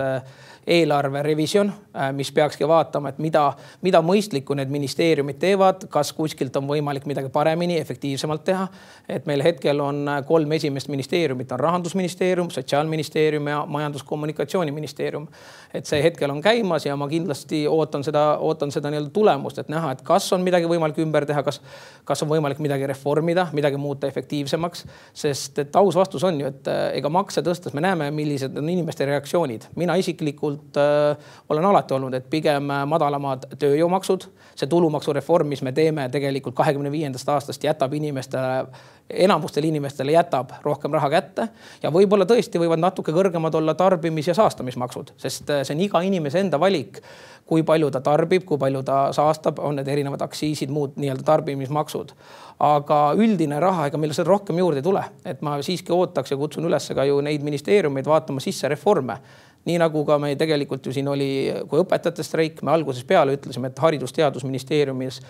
eelarve 0.66 1.22
revisjon, 1.22 1.72
äh, 1.96 2.12
mis 2.12 2.32
peakski 2.32 2.68
vaatama, 2.68 3.08
et 3.08 3.18
mida, 3.18 3.52
mida 3.82 4.02
mõistlikku 4.04 4.54
need 4.54 4.70
ministeeriumid 4.70 5.38
teevad, 5.40 5.86
kas 5.90 6.12
kuskilt 6.12 6.56
on 6.56 6.68
võimalik 6.68 7.06
midagi 7.08 7.30
paremini, 7.32 7.78
efektiivsemalt 7.80 8.44
teha. 8.44 8.68
et 9.08 9.26
meil 9.26 9.42
hetkel 9.42 9.80
on 9.80 10.08
äh, 10.08 10.20
kolm 10.26 10.52
esimest 10.52 10.88
ministeeriumit 10.88 11.52
on 11.52 11.60
rahandusministeerium, 11.60 12.50
sotsiaalministeerium 12.50 13.48
ja 13.48 13.64
majandus-kommunikatsiooniministeerium. 13.66 15.28
et 15.74 15.86
see 15.86 16.02
hetkel 16.02 16.30
on 16.30 16.40
käimas 16.40 16.86
ja 16.86 16.96
ma 16.96 17.08
kindlasti 17.08 17.66
ootan 17.68 18.04
seda, 18.04 18.38
ootan 18.38 18.70
seda 18.70 18.90
nii-öelda 18.90 18.99
tulemust, 19.14 19.58
et 19.58 19.68
näha, 19.72 19.92
et 19.94 20.02
kas 20.06 20.26
on 20.36 20.44
midagi 20.44 20.68
võimalik 20.68 20.98
ümber 21.02 21.26
teha, 21.28 21.42
kas, 21.46 21.60
kas 22.04 22.22
on 22.24 22.30
võimalik 22.30 22.60
midagi 22.62 22.86
reformida, 22.90 23.46
midagi 23.56 23.80
muuta 23.80 24.06
efektiivsemaks. 24.10 24.84
sest 25.14 25.58
et 25.58 25.76
aus 25.76 25.96
vastus 25.96 26.24
on 26.24 26.40
ju, 26.40 26.46
et 26.46 26.68
äh, 26.68 26.82
ega 26.98 27.08
makse 27.08 27.42
tõstes 27.42 27.74
me 27.74 27.80
näeme, 27.84 28.10
millised 28.10 28.56
on 28.56 28.68
inimeste 28.68 29.06
reaktsioonid. 29.06 29.66
mina 29.76 29.96
isiklikult 29.96 30.76
äh, 30.76 31.16
olen 31.48 31.64
alati 31.64 31.94
olnud, 31.94 32.14
et 32.14 32.30
pigem 32.30 32.70
äh, 32.70 32.86
madalamad 32.86 33.46
tööjõumaksud. 33.58 34.28
see 34.60 34.68
tulumaksureform, 34.68 35.48
mis 35.48 35.62
me 35.62 35.72
teeme 35.72 36.08
tegelikult 36.12 36.54
kahekümne 36.54 36.90
viiendast 36.92 37.28
aastast, 37.28 37.64
jätab 37.64 37.94
inimestele, 37.96 38.66
enamustele 39.10 39.66
inimestele 39.66 40.12
jätab 40.12 40.52
rohkem 40.62 40.92
raha 40.92 41.10
kätte. 41.10 41.48
ja 41.82 41.90
võib-olla 41.90 42.26
tõesti 42.26 42.60
võivad 42.60 42.82
natuke 42.82 43.12
kõrgemad 43.12 43.54
olla 43.54 43.74
tarbimis- 43.74 44.28
ja 44.28 44.34
saastamismaksud, 44.34 45.14
sest 45.16 45.50
äh, 45.50 45.64
see 45.64 45.74
on 45.74 45.84
iga 45.88 46.00
inimese 46.06 46.40
enda 46.40 46.60
valik 46.60 47.02
kui 47.50 47.64
palju 47.66 47.90
ta 47.90 48.00
tarbib, 48.04 48.46
kui 48.46 48.58
palju 48.58 48.84
ta 48.86 49.00
saastab, 49.16 49.58
on 49.58 49.80
need 49.80 49.90
erinevad 49.90 50.22
aktsiisid, 50.22 50.70
muud 50.70 50.94
nii-öelda 51.02 51.26
tarbimismaksud. 51.26 52.14
aga 52.60 52.96
üldine 53.16 53.56
raha, 53.60 53.86
ega 53.88 53.98
meil 53.98 54.12
seda 54.12 54.28
rohkem 54.28 54.58
juurde 54.60 54.82
ei 54.82 54.84
tule, 54.84 55.02
et 55.24 55.40
ma 55.42 55.54
siiski 55.64 55.94
ootaks 55.96 56.34
ja 56.34 56.36
kutsun 56.36 56.66
üles 56.68 56.90
ka 56.94 57.06
ju 57.08 57.20
neid 57.24 57.42
ministeeriumeid 57.42 58.06
vaatama 58.06 58.42
sisse 58.44 58.68
reforme 58.68 59.16
nii 59.64 59.78
nagu 59.80 60.04
ka 60.08 60.18
me 60.20 60.34
tegelikult 60.40 60.86
ju 60.86 60.92
siin 60.92 61.08
oli, 61.08 61.30
kui 61.68 61.82
õpetajate 61.82 62.24
streik, 62.24 62.62
me 62.64 62.72
algusest 62.72 63.06
peale 63.08 63.36
ütlesime, 63.36 63.68
et 63.68 63.80
Haridus-Teadusministeeriumis 63.84 65.20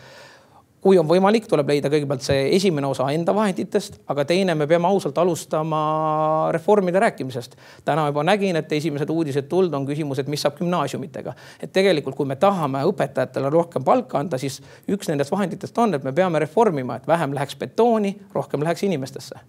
kui 0.80 0.98
on 0.98 1.08
võimalik, 1.08 1.46
tuleb 1.48 1.68
leida 1.68 1.90
kõigepealt 1.92 2.24
see 2.24 2.46
esimene 2.56 2.88
osa 2.88 3.06
enda 3.12 3.34
vahenditest, 3.36 4.00
aga 4.12 4.24
teine, 4.28 4.54
me 4.56 4.66
peame 4.70 4.88
ausalt 4.88 5.18
alustama 5.20 5.82
reformide 6.56 7.02
rääkimisest. 7.04 7.56
täna 7.84 8.06
juba 8.08 8.24
nägin, 8.24 8.56
et 8.56 8.72
esimesed 8.72 9.10
uudised 9.10 9.48
tulnud 9.48 9.74
on 9.76 9.86
küsimus, 9.86 10.18
et 10.18 10.28
mis 10.28 10.40
saab 10.40 10.58
gümnaasiumitega. 10.58 11.34
et 11.60 11.72
tegelikult, 11.72 12.16
kui 12.16 12.26
me 12.26 12.36
tahame 12.36 12.84
õpetajatele 12.88 13.50
rohkem 13.50 13.84
palka 13.84 14.18
anda, 14.18 14.38
siis 14.38 14.62
üks 14.88 15.08
nendest 15.08 15.32
vahenditest 15.32 15.78
on, 15.78 15.94
et 15.94 16.04
me 16.04 16.12
peame 16.12 16.38
reformima, 16.38 16.96
et 16.96 17.06
vähem 17.06 17.34
läheks 17.34 17.56
betooni, 17.56 18.16
rohkem 18.34 18.62
läheks 18.62 18.82
inimestesse 18.88 19.40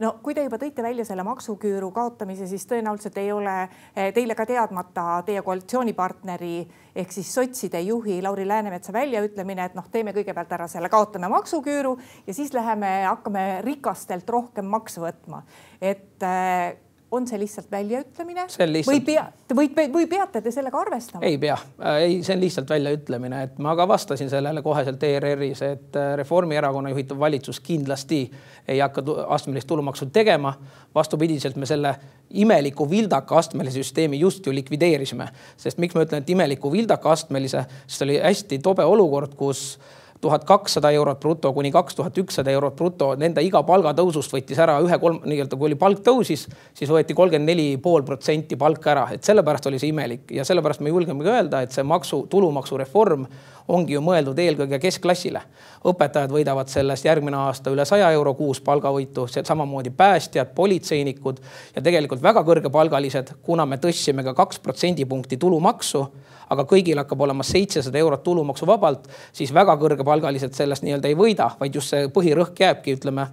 no 0.00 0.12
kui 0.22 0.34
te 0.34 0.44
juba 0.46 0.58
tõite 0.60 0.82
välja 0.84 1.04
selle 1.08 1.24
maksuküüru 1.26 1.90
kaotamise, 1.94 2.46
siis 2.50 2.66
tõenäoliselt 2.70 3.18
ei 3.20 3.30
ole 3.32 3.54
eh, 3.64 4.10
teile 4.14 4.36
ka 4.38 4.46
teadmata 4.48 5.22
teie 5.26 5.42
koalitsioonipartneri 5.46 6.54
ehk 6.98 7.14
siis 7.14 7.30
sotside 7.34 7.80
juhi 7.86 8.20
Lauri 8.22 8.46
Läänemetsa 8.48 8.92
väljaütlemine, 8.94 9.68
et 9.68 9.78
noh, 9.78 9.86
teeme 9.92 10.14
kõigepealt 10.16 10.52
ära 10.58 10.68
selle, 10.70 10.90
kaotame 10.92 11.30
maksuküüru 11.32 11.96
ja 12.26 12.34
siis 12.34 12.52
läheme, 12.56 12.92
hakkame 13.06 13.46
rikastelt 13.66 14.28
rohkem 14.30 14.68
makse 14.70 15.02
võtma. 15.02 15.42
et 15.80 16.22
äh, 16.22 16.76
on 17.10 17.26
see 17.26 17.38
lihtsalt 17.40 17.70
väljaütlemine 17.70 18.44
lihtsalt... 18.66 18.86
või 18.90 19.00
pea, 19.04 19.24
või, 19.56 19.68
või 19.92 20.06
peate 20.10 20.42
te 20.44 20.52
sellega 20.52 20.80
arvestama? 20.80 21.24
ei 21.26 21.38
pea, 21.40 21.56
äh, 21.80 22.00
ei, 22.04 22.18
see 22.22 22.36
on 22.36 22.42
lihtsalt 22.42 22.70
väljaütlemine, 22.70 23.42
et 23.48 23.58
ma 23.64 23.74
ka 23.78 23.88
vastasin 23.88 24.30
sellele 24.30 24.62
koheselt 24.62 25.02
ERR-is, 25.08 25.62
et 25.64 25.96
äh, 25.96 26.12
Reformierakonna 26.20 26.92
juhitav 26.92 27.20
valitsus 27.20 27.60
kindlasti 27.64 28.22
ei 28.68 28.82
hakka 28.84 29.04
astmelist 29.28 29.68
tulumaksu 29.68 30.10
tegema. 30.12 30.54
vastupidiselt 30.94 31.56
me 31.56 31.66
selle 31.66 31.94
imeliku 32.30 32.90
vildaka 32.90 33.38
astmelise 33.38 33.82
süsteemi 33.82 34.18
just 34.20 34.46
ju 34.46 34.54
likvideerisime, 34.54 35.28
sest 35.56 35.78
miks 35.78 35.94
ma 35.94 36.04
ütlen, 36.04 36.22
et 36.22 36.30
imeliku 36.30 36.72
vildaka 36.72 37.10
astmelise, 37.10 37.64
sest 37.86 38.02
oli 38.02 38.18
hästi 38.20 38.58
tobe 38.58 38.84
olukord, 38.84 39.34
kus 39.36 39.78
tuhat 40.20 40.44
kakssada 40.44 40.90
eurot 40.90 41.20
bruto 41.20 41.52
kuni 41.52 41.70
kaks 41.72 41.94
tuhat 41.94 42.18
ükssada 42.18 42.50
eurot 42.50 42.76
bruto, 42.76 43.12
nende 43.18 43.42
iga 43.44 43.62
palgatõusust 43.66 44.32
võttis 44.34 44.58
ära 44.62 44.78
ühe 44.84 44.98
kolm, 44.98 45.20
nii-öelda 45.24 45.58
kui 45.58 45.70
oli 45.70 45.78
palk 45.78 46.02
tõusis, 46.06 46.46
siis 46.74 46.90
võeti 46.90 47.14
kolmkümmend 47.18 47.48
neli 47.48 47.68
pool 47.82 48.02
protsenti 48.06 48.56
palka 48.58 48.92
ära, 48.94 49.06
et 49.14 49.24
sellepärast 49.24 49.70
oli 49.70 49.78
see 49.78 49.92
imelik 49.92 50.34
ja 50.34 50.46
sellepärast 50.48 50.82
me 50.82 50.92
julgemegi 50.94 51.30
öelda, 51.30 51.62
et 51.62 51.74
see 51.74 51.86
maksu, 51.86 52.24
tulumaksureform 52.30 53.26
ongi 53.68 53.94
ju 53.94 54.00
mõeldud 54.02 54.38
eelkõige 54.40 54.78
keskklassile. 54.80 55.42
õpetajad 55.84 56.32
võidavad 56.32 56.70
sellest 56.72 57.04
järgmine 57.04 57.36
aasta 57.36 57.70
üle 57.70 57.84
saja 57.86 58.10
euro 58.16 58.34
kuus 58.34 58.60
palgavõitu, 58.64 59.26
samamoodi 59.28 59.90
päästjad, 59.90 60.54
politseinikud 60.54 61.40
ja 61.76 61.82
tegelikult 61.82 62.22
väga 62.22 62.42
kõrgepalgalised, 62.44 63.34
kuna 63.42 63.66
me 63.66 63.76
tõstsime 63.76 64.24
ka 64.24 64.34
kaks 64.34 64.58
protsendipunkti 64.64 65.36
tulumaksu 65.36 66.06
aga 66.50 66.64
kõigil 66.68 66.98
hakkab 67.02 67.20
olema 67.26 67.46
seitsesada 67.46 67.98
eurot 67.98 68.24
tulumaksuvabalt, 68.26 69.08
siis 69.32 69.54
väga 69.54 69.76
kõrgepalgalised 69.80 70.56
sellest 70.56 70.86
nii-öelda 70.86 71.10
ei 71.10 71.16
võida, 71.18 71.50
vaid 71.60 71.74
just 71.74 71.94
see 71.94 72.10
põhirõhk 72.12 72.60
jääbki, 72.64 72.98
ütleme 72.98 73.28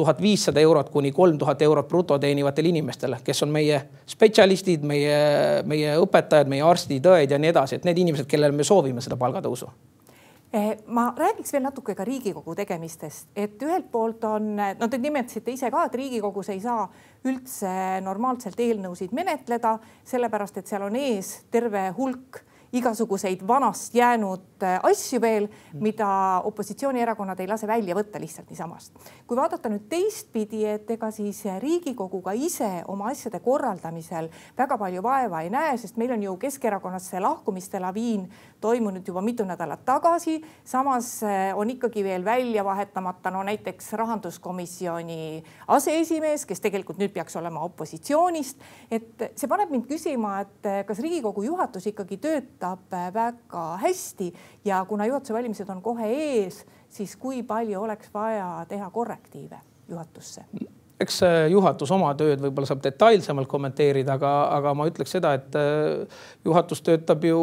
tuhat 0.00 0.22
viissada 0.22 0.60
eurot 0.60 0.90
kuni 0.90 1.12
kolm 1.12 1.38
tuhat 1.38 1.62
eurot 1.62 1.88
bruto 1.88 2.18
teenivatele 2.18 2.68
inimestele, 2.68 3.20
kes 3.24 3.42
on 3.42 3.52
meie 3.52 3.82
spetsialistid, 4.08 4.84
meie, 4.86 5.20
meie 5.68 5.96
õpetajad, 6.00 6.48
meie 6.48 6.64
arstid, 6.64 7.06
õed 7.06 7.30
ja 7.30 7.38
nii 7.38 7.52
edasi, 7.52 7.76
et 7.76 7.88
need 7.88 7.98
inimesed, 8.00 8.28
kellele 8.30 8.56
me 8.56 8.66
soovime 8.66 9.04
seda 9.04 9.18
palgatõusu. 9.20 9.68
Eh, 10.52 10.70
ma 10.90 11.12
räägiks 11.14 11.52
veel 11.52 11.62
natuke 11.62 11.94
ka 11.94 12.04
Riigikogu 12.04 12.56
tegemistest, 12.58 13.28
et 13.38 13.60
ühelt 13.62 13.86
poolt 13.92 14.24
on, 14.26 14.56
no 14.56 14.88
te 14.90 14.98
nimetasite 14.98 15.52
ise 15.54 15.70
ka, 15.70 15.84
et 15.86 15.94
Riigikogus 15.94 16.50
ei 16.50 16.58
saa 16.64 16.88
üldse 17.30 17.70
normaalselt 18.02 18.58
eelnõusid 18.58 19.14
menetleda, 19.14 19.76
sellepärast 20.10 20.58
et 20.58 20.72
seal 20.72 20.88
on 20.88 20.96
ees 20.98 21.36
terve 21.54 21.84
hulk 21.98 22.40
igasuguseid 22.72 23.40
vanast 23.46 23.94
jäänud 23.94 24.62
äh, 24.62 24.78
asju 24.82 25.20
veel, 25.20 25.48
mida 25.74 26.40
opositsioonierakonnad 26.44 27.40
ei 27.40 27.48
lase 27.48 27.66
välja 27.66 27.94
võtta 27.98 28.20
lihtsalt 28.20 28.50
niisamast. 28.50 28.92
kui 29.26 29.36
vaadata 29.36 29.68
nüüd 29.68 29.88
teistpidi, 29.90 30.62
et 30.66 30.90
ega 30.90 31.10
siis 31.10 31.42
Riigikogu 31.58 32.20
ka 32.22 32.32
ise 32.32 32.84
oma 32.88 33.10
asjade 33.10 33.40
korraldamisel 33.42 34.28
väga 34.58 34.78
palju 34.78 35.02
vaeva 35.02 35.40
ei 35.42 35.50
näe, 35.50 35.76
sest 35.78 35.98
meil 35.98 36.14
on 36.14 36.22
ju 36.22 36.36
Keskerakonnas 36.36 37.10
see 37.10 37.20
lahkumiste 37.20 37.80
laviin 37.80 38.28
toimunud 38.60 39.06
juba 39.06 39.22
mitu 39.22 39.44
nädalat 39.44 39.84
tagasi. 39.84 40.40
samas 40.64 41.22
äh, 41.22 41.58
on 41.58 41.70
ikkagi 41.70 42.04
veel 42.04 42.24
välja 42.24 42.64
vahetamata 42.64 43.30
no 43.30 43.42
näiteks 43.42 43.92
rahanduskomisjoni 43.92 45.44
aseesimees, 45.68 46.46
kes 46.46 46.60
tegelikult 46.60 47.02
nüüd 47.02 47.10
peaks 47.12 47.36
olema 47.36 47.66
opositsioonist. 47.66 48.62
et 48.90 49.30
see 49.34 49.48
paneb 49.48 49.70
mind 49.70 49.90
küsima, 49.90 50.40
et 50.40 50.66
äh, 50.66 50.84
kas 50.86 51.02
Riigikogu 51.02 51.42
juhatus 51.42 51.86
ikkagi 51.86 52.16
töötab 52.16 52.59
töötab 52.60 53.14
väga 53.14 53.76
hästi 53.76 54.32
ja 54.64 54.84
kuna 54.84 55.06
juhatuse 55.06 55.34
valimised 55.34 55.68
on 55.68 55.82
kohe 55.82 56.06
ees, 56.06 56.64
siis 56.88 57.16
kui 57.16 57.42
palju 57.42 57.82
oleks 57.82 58.10
vaja 58.14 58.66
teha 58.68 58.90
korrektiive 58.90 59.60
juhatusse? 59.88 60.44
Eks 61.00 61.20
juhatus 61.48 61.90
oma 61.94 62.10
tööd 62.18 62.42
võib-olla 62.42 62.68
saab 62.68 62.82
detailsemalt 62.84 63.48
kommenteerida, 63.48 64.18
aga, 64.18 64.30
aga 64.58 64.72
ma 64.76 64.86
ütleks 64.90 65.14
seda, 65.16 65.32
et 65.38 65.56
äh, 65.56 66.18
juhatus 66.44 66.82
töötab 66.84 67.24
ju 67.24 67.40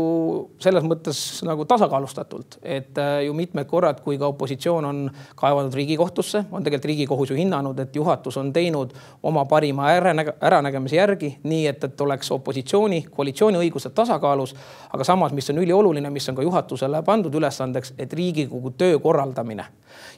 selles 0.62 0.86
mõttes 0.86 1.22
nagu 1.48 1.66
tasakaalustatult, 1.70 2.60
et 2.62 2.98
äh, 3.02 3.24
ju 3.26 3.34
mitmed 3.38 3.66
korrad, 3.70 4.04
kui 4.06 4.20
ka 4.22 4.30
opositsioon 4.30 4.86
on 4.86 5.02
kaevanud 5.40 5.74
Riigikohtusse, 5.78 6.44
on 6.52 6.66
tegelikult 6.66 6.92
Riigikohus 6.92 7.34
ju 7.34 7.40
hinnanud, 7.40 7.80
et 7.82 7.98
juhatus 7.98 8.38
on 8.38 8.54
teinud 8.54 8.94
oma 9.26 9.48
parima 9.50 9.90
äranägemise 9.98 11.00
järgi, 11.00 11.34
nii 11.44 11.66
et, 11.72 11.90
et 11.90 12.06
oleks 12.06 12.32
opositsiooni, 12.38 13.08
koalitsiooni 13.16 13.62
õigused 13.66 13.98
tasakaalus. 13.98 14.56
aga 14.94 15.04
samas, 15.04 15.34
mis 15.34 15.50
on 15.50 15.58
ülioluline, 15.64 16.10
mis 16.14 16.30
on 16.30 16.38
ka 16.38 16.46
juhatusele 16.46 17.02
pandud 17.04 17.34
ülesandeks, 17.36 17.94
et 17.98 18.14
Riigikogu 18.14 18.72
töö 18.78 19.00
korraldamine 19.00 19.66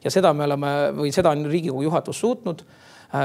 ja 0.04 0.12
seda 0.12 0.34
me 0.34 0.44
oleme 0.44 0.76
või 0.96 1.12
seda 1.16 1.32
on 1.32 1.46
Riigikogu 1.48 1.88
juhatus 1.88 2.20
suutnud 2.20 2.64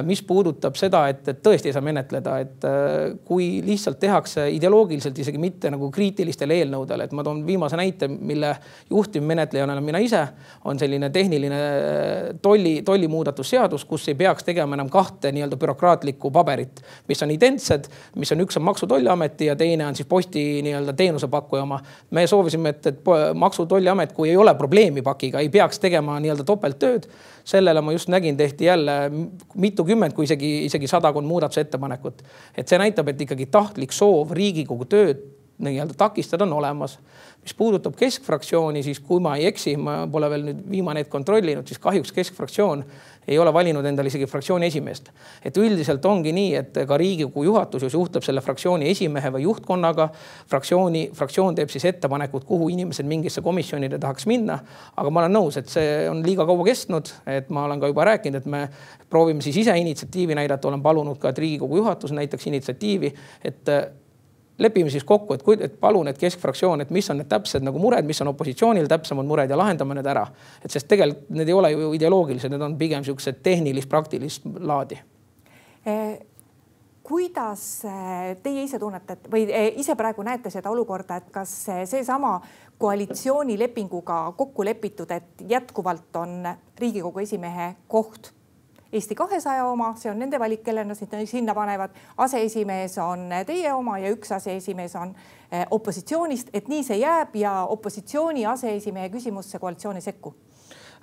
mis 0.02 0.22
puudutab 0.24 0.78
seda, 0.80 1.02
et, 1.12 1.26
et 1.28 1.40
tõesti 1.44 1.68
ei 1.68 1.74
saa 1.76 1.84
menetleda, 1.84 2.38
et 2.40 2.64
äh, 2.64 3.16
kui 3.28 3.60
lihtsalt 3.64 3.98
tehakse 4.00 4.46
ideoloogiliselt 4.54 5.18
isegi 5.20 5.40
mitte 5.40 5.68
nagu 5.74 5.90
kriitilistel 5.92 6.54
eelnõudel, 6.56 7.04
et 7.04 7.12
ma 7.12 7.24
toon 7.26 7.42
viimase 7.44 7.76
näite, 7.76 8.08
mille 8.08 8.54
juhtivmenetlejana 8.90 9.74
olen 9.76 9.84
mina 9.84 10.00
ise, 10.00 10.22
on 10.64 10.80
selline 10.80 11.10
tehniline 11.12 11.58
äh, 11.58 12.30
tolli, 12.42 12.78
tollimuudatusseadus, 12.86 13.84
kus 13.90 14.08
ei 14.08 14.16
peaks 14.22 14.48
tegema 14.48 14.78
enam 14.78 14.88
kahte 14.92 15.34
nii-öelda 15.36 15.60
bürokraatlikku 15.60 16.32
paberit, 16.32 16.80
mis 17.08 17.20
on 17.26 17.36
identsed, 17.36 17.90
mis 18.16 18.32
on 18.32 18.46
üks 18.46 18.56
on 18.60 18.64
Maksu- 18.64 18.88
ja 18.88 18.94
Tolliameti 18.94 19.50
ja 19.52 19.56
teine 19.56 19.86
on 19.86 20.00
siis 20.00 20.08
posti 20.08 20.62
nii-öelda 20.64 20.96
teenusepakkuja 20.96 21.68
oma. 21.68 21.82
me 22.10 22.26
soovisime, 22.26 22.72
et, 22.72 22.86
et 22.86 23.14
Maksu- 23.34 23.68
ja 23.68 23.74
Tolliamet, 23.76 24.16
kui 24.16 24.32
ei 24.32 24.36
ole 24.40 24.56
probleemi 24.56 25.04
pakiga, 25.04 25.44
ei 25.44 25.52
peaks 25.52 25.78
tegema 25.78 26.16
nii-öelda 26.24 26.48
topelttööd 26.48 27.12
sellele 27.44 27.80
ma 27.84 27.92
just 27.92 28.08
nägin, 28.08 28.36
tehti 28.36 28.64
jälle 28.64 29.10
mitukümmend, 29.54 30.16
kui 30.16 30.24
isegi, 30.24 30.64
isegi 30.64 30.88
sadakond 30.88 31.28
muudatusettepanekut. 31.28 32.22
et 32.56 32.68
see 32.68 32.78
näitab, 32.78 33.08
et 33.08 33.20
ikkagi 33.20 33.46
tahtlik 33.46 33.92
soov 33.92 34.32
Riigikogu 34.32 34.88
tööd 34.88 35.22
nii-öelda 35.58 35.94
takistada 35.98 36.44
on 36.44 36.52
olemas 36.52 36.98
mis 37.44 37.54
puudutab 37.54 37.92
keskfraktsiooni, 37.96 38.82
siis 38.82 39.00
kui 39.04 39.20
ma 39.20 39.34
ei 39.36 39.50
eksi, 39.50 39.74
ma 39.76 39.98
pole 40.10 40.30
veel 40.32 40.46
nüüd 40.46 40.60
viimane 40.70 41.02
hetk 41.02 41.10
kontrollinud, 41.12 41.68
siis 41.68 41.80
kahjuks 41.82 42.12
keskfraktsioon 42.16 42.84
ei 43.28 43.36
ole 43.40 43.52
valinud 43.52 43.84
endale 43.84 44.08
isegi 44.08 44.24
fraktsiooni 44.28 44.68
esimeest. 44.72 45.10
et 45.44 45.56
üldiselt 45.60 46.04
ongi 46.08 46.32
nii, 46.32 46.54
et 46.56 46.78
ka 46.88 46.96
Riigikogu 46.96 47.44
juhatus 47.44 47.82
ju 47.84 47.90
suhtleb 47.92 48.24
selle 48.24 48.40
fraktsiooni 48.40 48.88
esimehe 48.88 49.32
või 49.32 49.44
juhtkonnaga. 49.44 50.08
fraktsiooni, 50.48 51.10
fraktsioon 51.14 51.54
teeb 51.54 51.68
siis 51.68 51.84
ettepanekud, 51.84 52.44
kuhu 52.44 52.68
inimesed 52.68 53.06
mingisse 53.06 53.42
komisjonide 53.42 53.98
tahaks 53.98 54.26
minna. 54.26 54.58
aga 54.96 55.10
ma 55.10 55.20
olen 55.20 55.36
nõus, 55.36 55.58
et 55.58 55.68
see 55.68 56.08
on 56.08 56.22
liiga 56.24 56.46
kaua 56.46 56.64
kestnud, 56.64 57.12
et 57.26 57.50
ma 57.50 57.64
olen 57.64 57.80
ka 57.80 57.92
juba 57.92 58.04
rääkinud, 58.04 58.40
et 58.40 58.46
me 58.46 58.68
proovime 59.10 59.42
siis 59.42 59.56
ise 59.56 59.76
initsiatiivi 59.78 60.34
näidata, 60.34 60.68
olen 60.68 60.82
palunud 60.82 61.18
ka, 61.18 61.28
et 61.28 61.38
Riigikogu 61.38 61.76
juhatus 61.76 62.12
näitaks 62.12 62.46
initsiatiivi, 62.46 63.14
et 63.44 63.68
lepime 64.58 64.90
siis 64.90 65.04
kokku, 65.04 65.34
et, 65.34 65.62
et 65.66 65.80
palun, 65.80 66.08
et 66.08 66.18
keskfraktsioon, 66.18 66.84
et 66.84 66.90
mis 66.94 67.10
on 67.10 67.18
need 67.18 67.30
täpsed 67.30 67.64
nagu 67.66 67.80
mured, 67.82 68.06
mis 68.06 68.20
on 68.22 68.30
opositsioonil 68.30 68.86
täpsemad 68.90 69.26
mured 69.26 69.50
ja 69.50 69.58
lahendame 69.58 69.96
need 69.98 70.06
ära. 70.06 70.26
et 70.64 70.70
sest 70.70 70.88
tegelikult 70.88 71.30
need 71.30 71.48
ei 71.48 71.56
ole 71.56 71.72
ju 71.72 71.92
ideoloogilised, 71.94 72.52
need 72.52 72.62
on 72.62 72.78
pigem 72.78 73.04
siuksed 73.04 73.42
tehnilist-praktilist 73.42 74.46
laadi 74.60 75.00
eh 75.86 76.20
kuidas 77.04 77.84
eh, 77.84 78.36
teie 78.42 78.62
ise 78.64 78.78
tunnetate 78.80 79.28
või 79.30 79.44
eh, 79.52 79.74
ise 79.76 79.92
praegu 79.96 80.24
näete 80.24 80.50
seda 80.50 80.70
olukorda, 80.72 81.18
et 81.20 81.26
kas 81.30 81.52
seesama 81.90 82.38
koalitsioonilepinguga 82.80 84.32
kokku 84.36 84.64
lepitud, 84.64 85.10
et 85.10 85.44
jätkuvalt 85.48 86.16
on 86.16 86.48
Riigikogu 86.80 87.20
esimehe 87.20 87.74
koht 87.88 88.32
Eesti 88.94 89.14
kahesaja 89.18 89.64
oma, 89.66 89.88
see 89.98 90.10
on 90.12 90.20
nende 90.22 90.38
valik, 90.38 90.60
kelle 90.62 90.84
nad 90.86 90.98
sinna 91.26 91.54
panevad. 91.54 91.90
aseesimees 92.16 92.98
on 93.02 93.26
teie 93.46 93.72
oma 93.74 93.98
ja 93.98 94.12
üks 94.14 94.30
aseesimees 94.36 94.94
on 94.96 95.10
eh, 95.50 95.66
opositsioonist, 95.70 96.52
et 96.54 96.68
nii 96.70 96.84
see 96.86 97.00
jääb 97.02 97.34
ja 97.34 97.64
opositsiooni 97.74 98.46
aseesimehe 98.46 99.08
küsimusse 99.10 99.58
koalitsioon 99.58 99.98
ei 99.98 100.06
sekku 100.06 100.34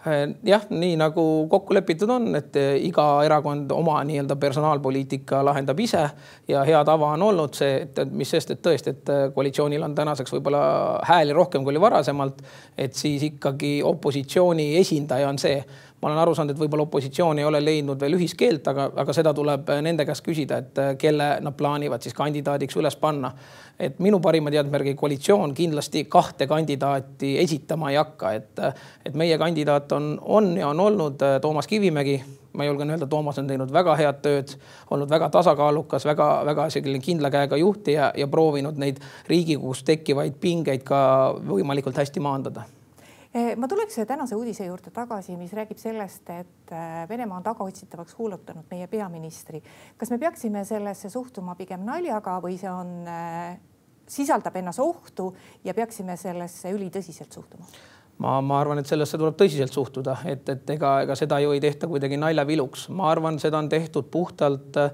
eh, 0.05 0.23
jah, 0.43 0.69
nii 0.69 0.95
nagu 1.03 1.25
kokku 1.51 1.75
lepitud 1.75 2.15
on, 2.15 2.31
et 2.39 2.55
eh, 2.55 2.77
iga 2.87 3.09
erakond 3.27 3.75
oma 3.75 3.99
nii-öelda 4.07 4.39
personaalpoliitika 4.39 5.43
lahendab 5.45 5.83
ise 5.83 6.07
ja 6.47 6.63
hea 6.63 6.85
tava 6.87 7.11
on 7.19 7.27
olnud 7.27 7.59
see, 7.59 7.75
et 7.83 8.03
mis 8.07 8.31
sest, 8.31 8.55
et 8.55 8.63
tõesti, 8.63 8.95
et 8.95 9.15
koalitsioonil 9.35 9.83
on 9.83 9.99
tänaseks 9.99 10.39
võib-olla 10.39 10.63
hääli 11.11 11.35
rohkem 11.35 11.67
kui 11.67 11.75
oli 11.75 11.87
varasemalt, 11.89 12.39
et 12.77 12.95
siis 12.95 13.27
ikkagi 13.33 13.81
opositsiooni 13.83 14.77
esindaja 14.79 15.27
on 15.27 15.43
see 15.43 15.59
ma 16.01 16.09
olen 16.09 16.17
aru 16.17 16.33
saanud, 16.35 16.55
et 16.55 16.59
võib-olla 16.59 16.87
opositsioon 16.87 17.39
ei 17.39 17.45
ole 17.45 17.61
leidnud 17.61 17.99
veel 18.01 18.17
ühiskeelt, 18.17 18.65
aga, 18.71 18.87
aga 19.03 19.13
seda 19.13 19.33
tuleb 19.37 19.69
nende 19.85 20.05
käest 20.09 20.25
küsida, 20.25 20.57
et 20.63 20.81
äh, 20.81 20.93
kelle 20.97 21.27
nad 21.45 21.55
plaanivad 21.57 22.01
siis 22.01 22.17
kandidaadiks 22.17 22.77
üles 22.81 22.97
panna. 22.97 23.31
et 23.81 23.99
minu 23.99 24.19
parima 24.21 24.51
teadmise 24.53 24.77
järgi 24.77 24.95
koalitsioon 24.95 25.53
kindlasti 25.57 26.03
kahte 26.05 26.45
kandidaati 26.47 27.31
esitama 27.41 27.89
ei 27.89 27.95
hakka, 27.97 28.33
et, 28.33 28.59
äh, 28.59 28.73
et 29.05 29.13
meie 29.13 29.37
kandidaat 29.37 29.91
on, 29.91 30.17
on 30.21 30.57
ja 30.57 30.67
on 30.69 30.79
olnud 30.79 31.21
äh, 31.21 31.39
Toomas 31.41 31.67
Kivimägi. 31.67 32.21
ma 32.53 32.65
julgen 32.65 32.89
öelda, 32.89 33.07
Toomas 33.07 33.37
on 33.39 33.47
teinud 33.47 33.71
väga 33.73 33.95
head 33.95 34.17
tööd, 34.21 34.57
olnud 34.91 35.09
väga 35.09 35.29
tasakaalukas 35.29 36.05
väga,, 36.05 36.25
väga-väga 36.41 36.69
selline 36.69 36.99
kindla 36.99 37.29
käega 37.31 37.57
juhtija 37.57 38.11
ja 38.17 38.27
proovinud 38.27 38.77
neid 38.77 38.99
Riigikogus 39.27 39.83
tekkivaid 39.83 40.33
pingeid 40.41 40.83
ka 40.83 40.99
võimalikult 41.47 41.97
hästi 41.97 42.19
maandada 42.19 42.65
ma 43.31 43.67
tuleks 43.67 43.95
tänase 44.07 44.35
uudise 44.35 44.65
juurde 44.65 44.91
tagasi, 44.91 45.37
mis 45.39 45.53
räägib 45.55 45.79
sellest, 45.79 46.29
et 46.29 46.73
eh, 46.75 47.07
Venemaa 47.09 47.37
on 47.39 47.45
tagaotsitavaks 47.45 48.15
kuulutanud 48.15 48.67
meie 48.71 48.87
peaministri. 48.91 49.61
kas 49.97 50.11
me 50.11 50.17
peaksime 50.17 50.65
sellesse 50.65 51.09
suhtuma 51.09 51.55
pigem 51.55 51.85
naljaga 51.87 52.39
või 52.43 52.57
see 52.59 52.71
on, 52.71 53.07
eh, 53.07 53.57
sisaldab 54.07 54.55
endas 54.59 54.79
ohtu 54.79 55.31
ja 55.63 55.73
peaksime 55.73 56.17
sellesse 56.17 56.71
ülitõsiselt 56.75 57.31
suhtuma? 57.31 57.65
Ma, 58.17 58.41
ma 58.41 58.59
arvan, 58.59 58.81
et 58.81 58.89
sellesse 58.89 59.17
tuleb 59.17 59.35
tõsiselt 59.39 59.73
suhtuda, 59.73 60.17
et, 60.29 60.47
et 60.49 60.69
ega, 60.75 60.93
ega 61.05 61.15
seda 61.17 61.39
ju 61.41 61.53
ei 61.55 61.61
tehta 61.63 61.89
kuidagi 61.89 62.19
naljaviluks, 62.21 62.87
ma 62.95 63.09
arvan, 63.11 63.39
seda 63.41 63.59
on 63.61 63.69
tehtud 63.71 64.09
puhtalt 64.11 64.77
äh, 64.77 64.91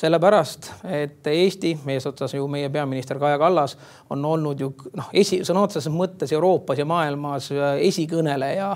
sellepärast, 0.00 0.70
et 0.88 1.26
Eesti, 1.26 1.74
eesotsas 1.94 2.34
ju 2.34 2.48
meie 2.48 2.70
peaminister 2.72 3.20
Kaja 3.20 3.38
Kallas 3.38 3.76
on 4.10 4.24
olnud 4.24 4.60
ju 4.60 4.72
noh, 4.96 5.12
esi, 5.12 5.42
sõna 5.46 5.66
otseses 5.68 5.92
mõttes 5.92 6.32
Euroopas 6.36 6.80
ja 6.80 6.88
maailmas 6.88 7.52
äh, 7.54 7.78
esikõneleja 7.90 8.74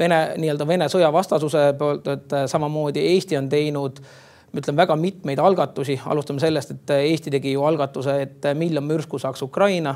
Vene 0.00 0.18
nii-öelda 0.40 0.64
Vene 0.64 0.86
sõjavastasuse 0.88 1.70
poolt, 1.78 2.06
et 2.08 2.32
äh, 2.36 2.48
samamoodi 2.48 3.02
Eesti 3.12 3.38
on 3.40 3.50
teinud 3.52 4.00
ma 4.50 4.58
ütlen 4.58 4.78
väga 4.78 4.96
mitmeid 4.98 5.38
algatusi, 5.38 5.94
alustame 6.10 6.42
sellest, 6.42 6.72
et 6.74 6.92
Eesti 6.96 7.30
tegi 7.30 7.52
ju 7.54 7.62
algatuse, 7.66 8.16
et 8.24 8.48
miljon 8.58 8.82
mürsku 8.82 9.18
saaks 9.22 9.42
Ukraina 9.46 9.94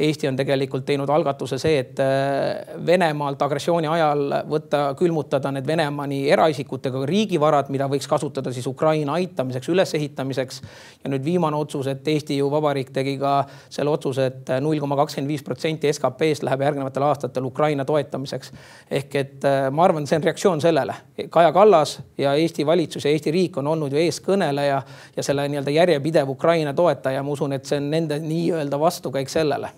Eesti 0.00 0.28
on 0.28 0.36
tegelikult 0.36 0.86
teinud 0.88 1.10
algatuse 1.12 1.58
see, 1.60 1.78
et 1.82 2.00
äh, 2.00 2.76
Venemaalt 2.86 3.42
agressiooni 3.44 3.88
ajal 3.90 4.22
võtta, 4.48 4.82
külmutada 4.98 5.52
need 5.52 5.66
Venemaa 5.68 6.06
nii 6.10 6.30
eraisikutega 6.32 7.02
riigivarad, 7.08 7.68
mida 7.72 7.88
võiks 7.90 8.08
kasutada 8.08 8.52
siis 8.54 8.66
Ukraina 8.70 9.18
aitamiseks, 9.18 9.68
ülesehitamiseks. 9.68 10.62
ja 11.04 11.10
nüüd 11.12 11.24
viimane 11.24 11.56
otsus, 11.56 11.86
et 11.92 12.08
Eesti 12.08 12.38
ju 12.38 12.50
Vabariik 12.50 12.90
tegi 12.96 13.16
ka 13.20 13.44
selle 13.68 13.90
otsuse 13.90 14.30
et, 14.30 14.40
et 14.48 14.62
null 14.64 14.80
koma 14.80 14.96
kakskümmend 15.00 15.30
viis 15.30 15.44
protsenti 15.44 15.92
SKP-st 15.92 16.46
läheb 16.48 16.64
järgnevatel 16.64 17.06
aastatel 17.08 17.44
Ukraina 17.44 17.84
toetamiseks. 17.84 18.52
ehk 18.90 19.14
et 19.14 19.44
äh, 19.44 19.68
ma 19.70 19.84
arvan, 19.84 20.06
see 20.06 20.16
on 20.20 20.24
reaktsioon 20.28 20.64
sellele. 20.64 20.96
Kaja 21.30 21.52
Kallas 21.52 21.98
ja 22.18 22.34
Eesti 22.34 22.66
valitsus 22.66 23.04
ja 23.04 23.10
Eesti 23.10 23.30
riik 23.30 23.60
on 23.60 23.66
olnud 23.66 23.92
ju 23.92 24.00
eeskõneleja 24.00 24.82
ja 25.16 25.22
selle 25.22 25.48
nii-öelda 25.48 25.76
järjepidev 25.76 26.30
Ukraina 26.30 26.74
toetaja, 26.74 27.22
ma 27.22 27.36
usun, 27.36 27.52
et 27.52 27.68
see 27.68 27.80
on 27.80 27.90
nende 27.90 28.18
nii-öelda 28.24 28.80
vastukäik 28.80 29.28
sellele 29.28 29.70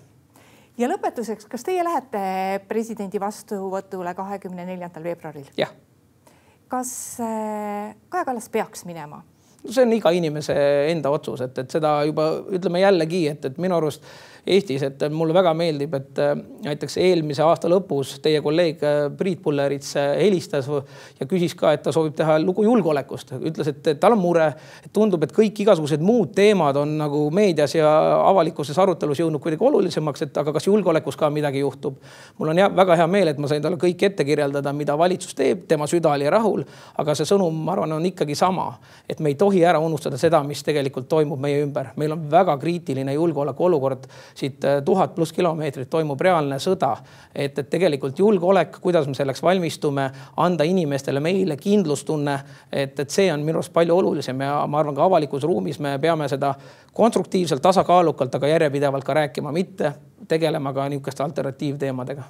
ja 0.77 0.89
lõpetuseks, 0.89 1.47
kas 1.49 1.65
teie 1.65 1.83
lähete 1.85 2.23
presidendi 2.69 3.21
vastuvõtule 3.21 4.15
kahekümne 4.17 4.65
neljandal 4.65 5.03
veebruaril? 5.09 5.49
jah. 5.57 5.73
kas 6.67 6.93
äh, 7.21 7.93
Kaja 8.09 8.25
Kallas 8.25 8.49
peaks 8.49 8.85
minema? 8.89 9.23
See 9.69 9.85
on 9.85 9.93
iga 9.95 10.11
inimese 10.11 10.55
enda 10.91 11.11
otsus, 11.13 11.41
et, 11.45 11.57
et 11.57 11.71
seda 11.71 11.95
juba 12.07 12.29
ütleme 12.51 12.83
jällegi, 12.83 13.27
et, 13.31 13.45
et 13.45 13.59
minu 13.61 13.77
arust 13.79 14.03
Eestis, 14.43 14.81
et 14.83 15.03
mulle 15.07 15.31
väga 15.31 15.53
meeldib, 15.55 15.93
et 15.95 16.19
äh, 16.19 16.33
näiteks 16.65 16.97
eelmise 16.99 17.45
aasta 17.45 17.69
lõpus 17.71 18.17
teie 18.23 18.41
kolleeg 18.43 18.81
äh, 18.83 19.05
Priit 19.15 19.39
Pullerits 19.39 19.93
äh, 19.95 20.17
helistas 20.19 20.67
ja 20.67 21.27
küsis 21.31 21.53
ka, 21.55 21.71
et 21.71 21.85
ta 21.85 21.93
soovib 21.95 22.17
teha 22.17 22.35
lugu 22.43 22.65
julgeolekust. 22.65 23.31
ütles, 23.39 23.69
et 23.71 23.87
tal 24.01 24.17
on 24.17 24.19
mure, 24.19 24.49
tundub, 24.91 25.23
et 25.23 25.31
kõik 25.31 25.61
igasugused 25.63 26.03
muud 26.03 26.33
teemad 26.35 26.75
on 26.81 26.91
nagu 26.99 27.21
meedias 27.31 27.77
ja 27.77 27.93
avalikkuses 28.25 28.81
arutelus 28.83 29.21
jõudnud 29.23 29.39
kuidagi 29.39 29.63
olulisemaks, 29.63 30.25
et 30.27 30.41
aga 30.43 30.51
kas 30.57 30.67
julgeolekus 30.67 31.15
ka 31.15 31.31
midagi 31.31 31.63
juhtub. 31.63 32.03
mul 32.37 32.51
on 32.51 32.59
hea, 32.59 32.67
väga 32.75 32.99
hea 32.99 33.07
meel, 33.07 33.31
et 33.31 33.39
ma 33.39 33.47
sain 33.47 33.63
talle 33.63 33.79
kõik 33.79 34.03
ette 34.09 34.27
kirjeldada, 34.27 34.75
mida 34.75 34.97
valitsus 34.99 35.39
teeb, 35.39 35.63
tema 35.71 35.87
süda 35.87 36.11
oli 36.17 36.27
rahul, 36.27 36.67
aga 36.99 37.15
see 37.15 37.31
sõnum, 37.31 37.63
ma 37.63 37.77
arvan, 37.77 37.95
on 37.95 38.11
ikkagi 38.11 38.35
sama, 38.35 38.73
et 39.07 39.23
me 39.23 39.31
ei 39.31 39.39
tohi 39.39 39.52
tohi 39.53 39.63
ära 39.65 39.79
unustada 39.79 40.17
seda, 40.17 40.41
mis 40.43 40.63
tegelikult 40.65 41.07
toimub 41.09 41.39
meie 41.39 41.61
ümber. 41.63 41.91
meil 41.95 42.11
on 42.11 42.25
väga 42.31 42.57
kriitiline 42.57 43.13
julgeolekuolukord, 43.13 44.07
siit 44.35 44.63
äh, 44.65 44.81
tuhat 44.85 45.15
pluss 45.15 45.33
kilomeetrit 45.33 45.89
toimub 45.89 46.21
reaalne 46.21 46.57
sõda. 46.59 46.97
et, 47.35 47.59
et 47.59 47.69
tegelikult 47.69 48.19
julgeolek, 48.19 48.79
kuidas 48.81 49.07
me 49.07 49.13
selleks 49.13 49.43
valmistume, 49.43 50.09
anda 50.37 50.63
inimestele, 50.63 51.19
meile 51.19 51.57
kindlustunne, 51.57 52.39
et, 52.71 52.99
et 52.99 53.09
see 53.09 53.31
on 53.33 53.43
minu 53.43 53.59
arust 53.59 53.73
palju 53.73 53.97
olulisem 53.97 54.41
ja 54.41 54.65
ma 54.67 54.79
arvan, 54.79 54.95
ka 54.95 55.03
avalikus 55.03 55.43
ruumis 55.43 55.79
me 55.79 55.99
peame 55.99 56.27
seda 56.29 56.55
konstruktiivselt, 56.93 57.61
tasakaalukalt, 57.61 58.35
aga 58.35 58.47
järjepidevalt 58.47 59.03
ka 59.03 59.13
rääkima, 59.13 59.51
mitte 59.51 59.93
tegelema 60.27 60.73
ka 60.73 60.89
niisuguste 60.89 61.23
alternatiivteemadega. 61.23 62.23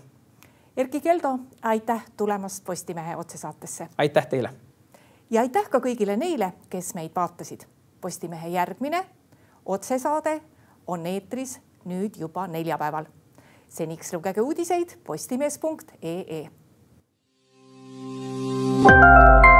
Erkki 0.77 1.01
Keldo, 1.01 1.37
aitäh 1.61 2.05
tulemast 2.17 2.63
Postimehe 2.65 3.15
otsesaatesse. 3.15 3.87
aitäh 3.97 4.27
teile. 4.27 4.72
Ja 5.33 5.41
aitäh 5.41 5.69
ka 5.69 5.81
kõigile 5.81 6.15
neile, 6.19 6.53
kes 6.69 6.93
meid 6.97 7.13
vaatasid. 7.15 7.65
Postimehe 8.01 8.51
järgmine 8.53 9.03
otsesaade 9.65 10.41
on 10.87 11.05
eetris 11.09 11.59
nüüd 11.89 12.19
juba 12.19 12.47
neljapäeval. 12.47 13.05
seniks 13.73 14.13
lugege 14.13 14.41
uudiseid 14.41 14.97
postimees.ee. 15.03 16.49
thank 18.83 19.45
you 19.45 19.52